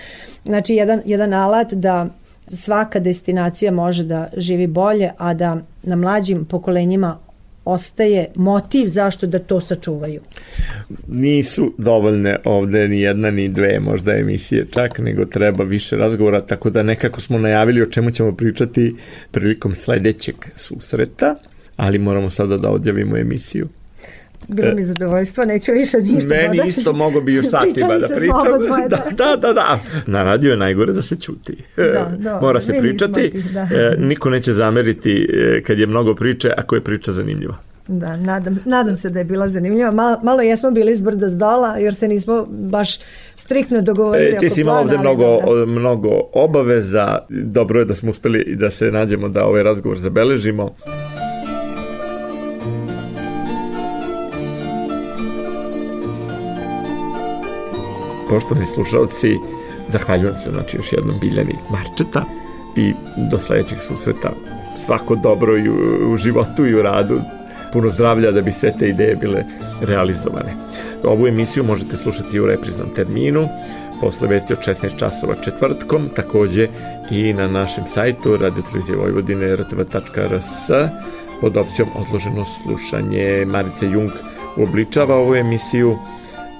[0.44, 2.06] Znači jedan, jedan alat da
[2.48, 7.18] svaka destinacija može da živi bolje, a da na mlađim pokolenjima
[7.64, 10.20] ostaje motiv zašto da to sačuvaju.
[11.08, 16.70] Nisu dovoljne ovde ni jedna ni dve možda emisije čak, nego treba više razgovora, tako
[16.70, 18.96] da nekako smo najavili o čemu ćemo pričati
[19.30, 21.34] prilikom sledećeg susreta,
[21.76, 23.68] ali moramo sada da odjavimo emisiju.
[24.48, 26.68] Bilo mi zadovoljstvo, neću više ništa Meni dodati.
[26.68, 28.62] isto mogo bi još satima da pričam.
[28.66, 29.04] Dvoje, da.
[29.16, 29.78] da, da, da.
[30.06, 31.56] Na radio je najgore da se čuti.
[31.76, 33.42] Da, da, Mora se pričati.
[33.52, 33.60] Da.
[33.60, 37.56] E, niko neće zameriti e, kad je mnogo priče, ako je priča zanimljiva.
[37.88, 39.90] Da, nadam, nadam se da je bila zanimljiva.
[39.90, 42.98] Malo, malo jesmo bili s brda s dola, jer se nismo baš
[43.36, 45.66] striktno dogovorili e, ti si imao ovde mnogo, da.
[45.66, 47.18] mnogo obaveza.
[47.28, 50.74] Dobro je da smo uspeli da se nađemo da ovaj razgovor zabeležimo.
[58.32, 59.38] Poštovani slušalci,
[59.88, 62.24] zahvaljujem se znači još jednom Biljani Marčeta
[62.76, 62.94] i
[63.30, 64.32] do sledećeg susreta
[64.76, 67.20] svako dobro i u, u životu i u radu
[67.72, 69.44] puno zdravlja da bi sve te ideje bile
[69.80, 70.54] realizovane.
[71.04, 73.48] Ovu emisiju možete slušati u repriznom terminu
[74.00, 76.68] posle vesti od 16 časova četvrtkom, takođe
[77.10, 80.70] i na našem sajtu radiotelevizije Vojvodine rtv.rs
[81.40, 83.44] pod opcijom odloženo slušanje.
[83.46, 84.10] Marice Jung
[84.56, 85.98] uobličava ovu emisiju,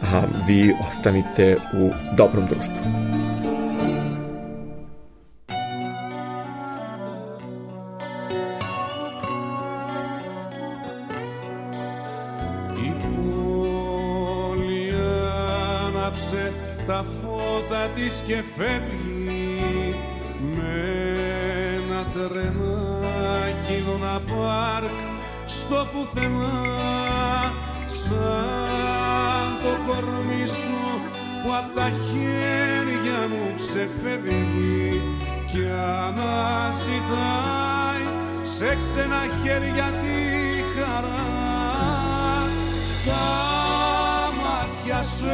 [0.03, 3.03] a vi ostanite u dobrom društvu.
[16.87, 19.95] τα φώτα της και φεύγει
[20.55, 20.73] με
[21.75, 24.99] ένα τρενάκι να πάρκ
[25.47, 27.53] στο πουθενά
[27.87, 28.72] σαν
[29.63, 30.81] το κορμί σου
[31.43, 35.03] που απ' τα χέρια μου ξεφεύγει
[35.53, 35.65] και
[36.07, 37.43] αναζητάει
[38.43, 40.19] σε ξένα χέρια τη
[40.75, 41.31] χαρά.
[43.07, 43.29] Τα
[44.41, 45.29] μάτια σου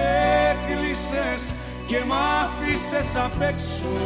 [0.51, 1.43] έκλεισες
[1.87, 3.97] και μ' άφησες απ' έξω.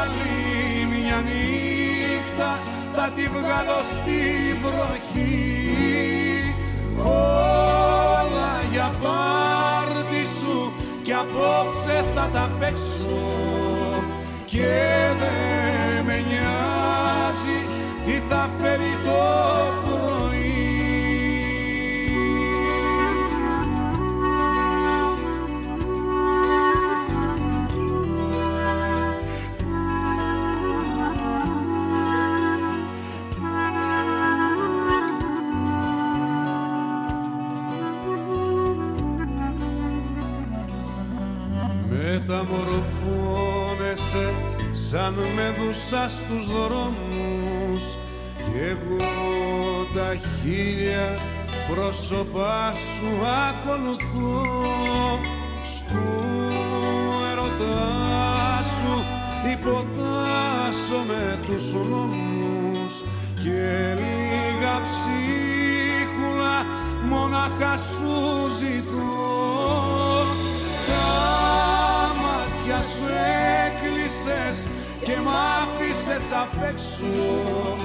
[0.00, 2.50] Άλλη μια νύχτα
[2.94, 4.20] θα τη βγάλω στη
[4.62, 5.58] βροχή.
[7.02, 7.97] Όλα
[8.72, 13.18] για πάρτι σου και απόψε θα τα παίξω.
[14.44, 14.66] Και
[15.20, 17.58] δεν με νοιάζει
[18.04, 19.87] τι θα φέρει το
[42.28, 44.32] μεταμορφώνεσαι
[44.72, 45.14] σαν
[45.58, 47.82] δούσα στους δρόμους.
[48.36, 48.96] Κι εγώ
[49.94, 51.18] τα χίλια
[51.68, 53.08] πρόσωπά σου
[53.48, 54.42] ακολουθώ.
[55.62, 56.08] Στου
[57.32, 58.94] ερωτά σου
[59.52, 62.94] υποτάσσω με τους νόμους.
[63.34, 66.56] Και λίγα ψίχουλα
[67.08, 68.12] μόναχα σου
[68.58, 69.67] ζητώ
[72.82, 73.06] σου
[73.64, 74.68] έκλεισες
[75.04, 77.76] και μ' άφησες απ' έξω.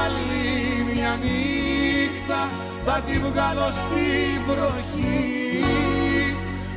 [0.00, 0.46] Άλλη
[0.92, 2.48] μια νύχτα
[2.84, 4.06] θα τη βγάλω στη
[4.46, 5.64] βροχή.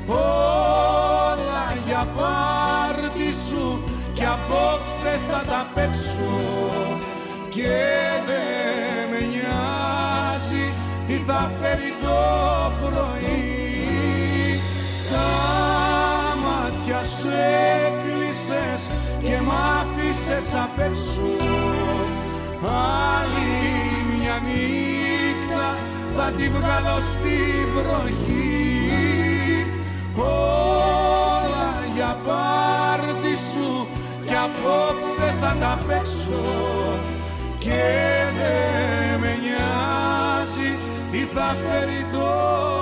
[0.08, 3.84] Όλα για πάρτι σου
[4.14, 6.40] κι απόψε θα τα παίξω.
[7.50, 7.78] Και
[8.28, 10.74] δεν με νοιάζει
[11.08, 12.49] τι θα φέρει το
[19.24, 21.30] και μ' άφησες απ' έξω.
[23.22, 23.52] Άλλη
[24.12, 25.78] μια νύχτα
[26.16, 27.38] θα τη βγάλω στη
[27.76, 28.48] βροχή.
[30.16, 33.88] Όλα για πάρτι σου
[34.26, 36.46] κι απόψε θα τα παίξω.
[37.60, 37.84] Και
[38.38, 40.78] δεν με νοιάζει
[41.12, 42.79] τι θα φέρει το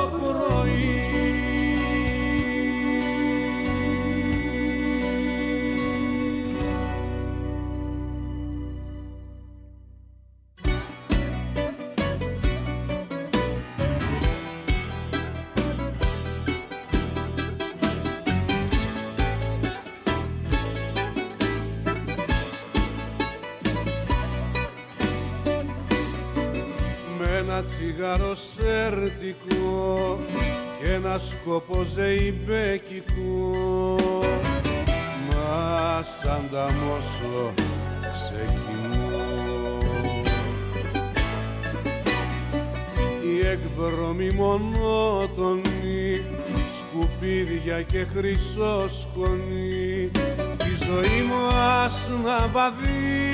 [28.17, 30.19] τσιγάρο σερτικό
[30.79, 33.55] και ένα σκοπό ζεϊμπέκικο.
[35.29, 37.53] Μα σαν τα μόσο
[38.01, 39.35] ξεκινώ.
[43.23, 46.21] Η εκδρομή μονότονη
[46.77, 50.11] σκουπίδια και χρυσό σκονή
[50.57, 53.26] η ζωή μας να βαδίζει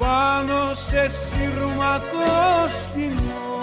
[0.00, 3.58] πάνω σε σύρματο σκηνό.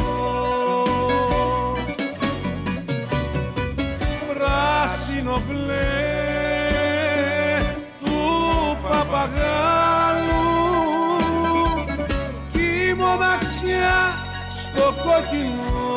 [4.33, 5.87] Πράσινο μπλε
[7.99, 10.27] του παπαγάλου
[12.51, 14.13] κι η μοναξιά
[14.53, 15.96] στο κόκκινο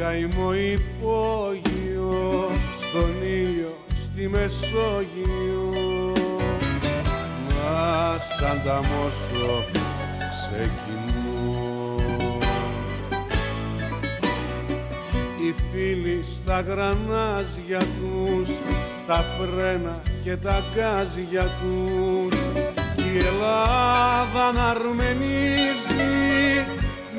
[0.00, 0.93] καημό υπόγειο
[8.65, 9.63] μα σαν τα μόσο
[10.31, 11.95] ξεκινώ
[15.41, 18.49] οι φίλοι στα γρανάζια τους
[19.07, 22.39] τα φρένα και τα γκάζια τους.
[23.13, 26.05] Η Ελλάδα να αρμενίζει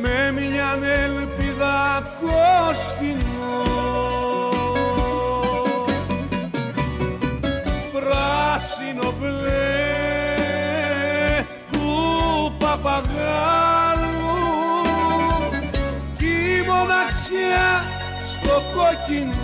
[0.02, 3.25] με μια ελπίδα κόσκινο
[19.06, 19.34] στο κόκκινο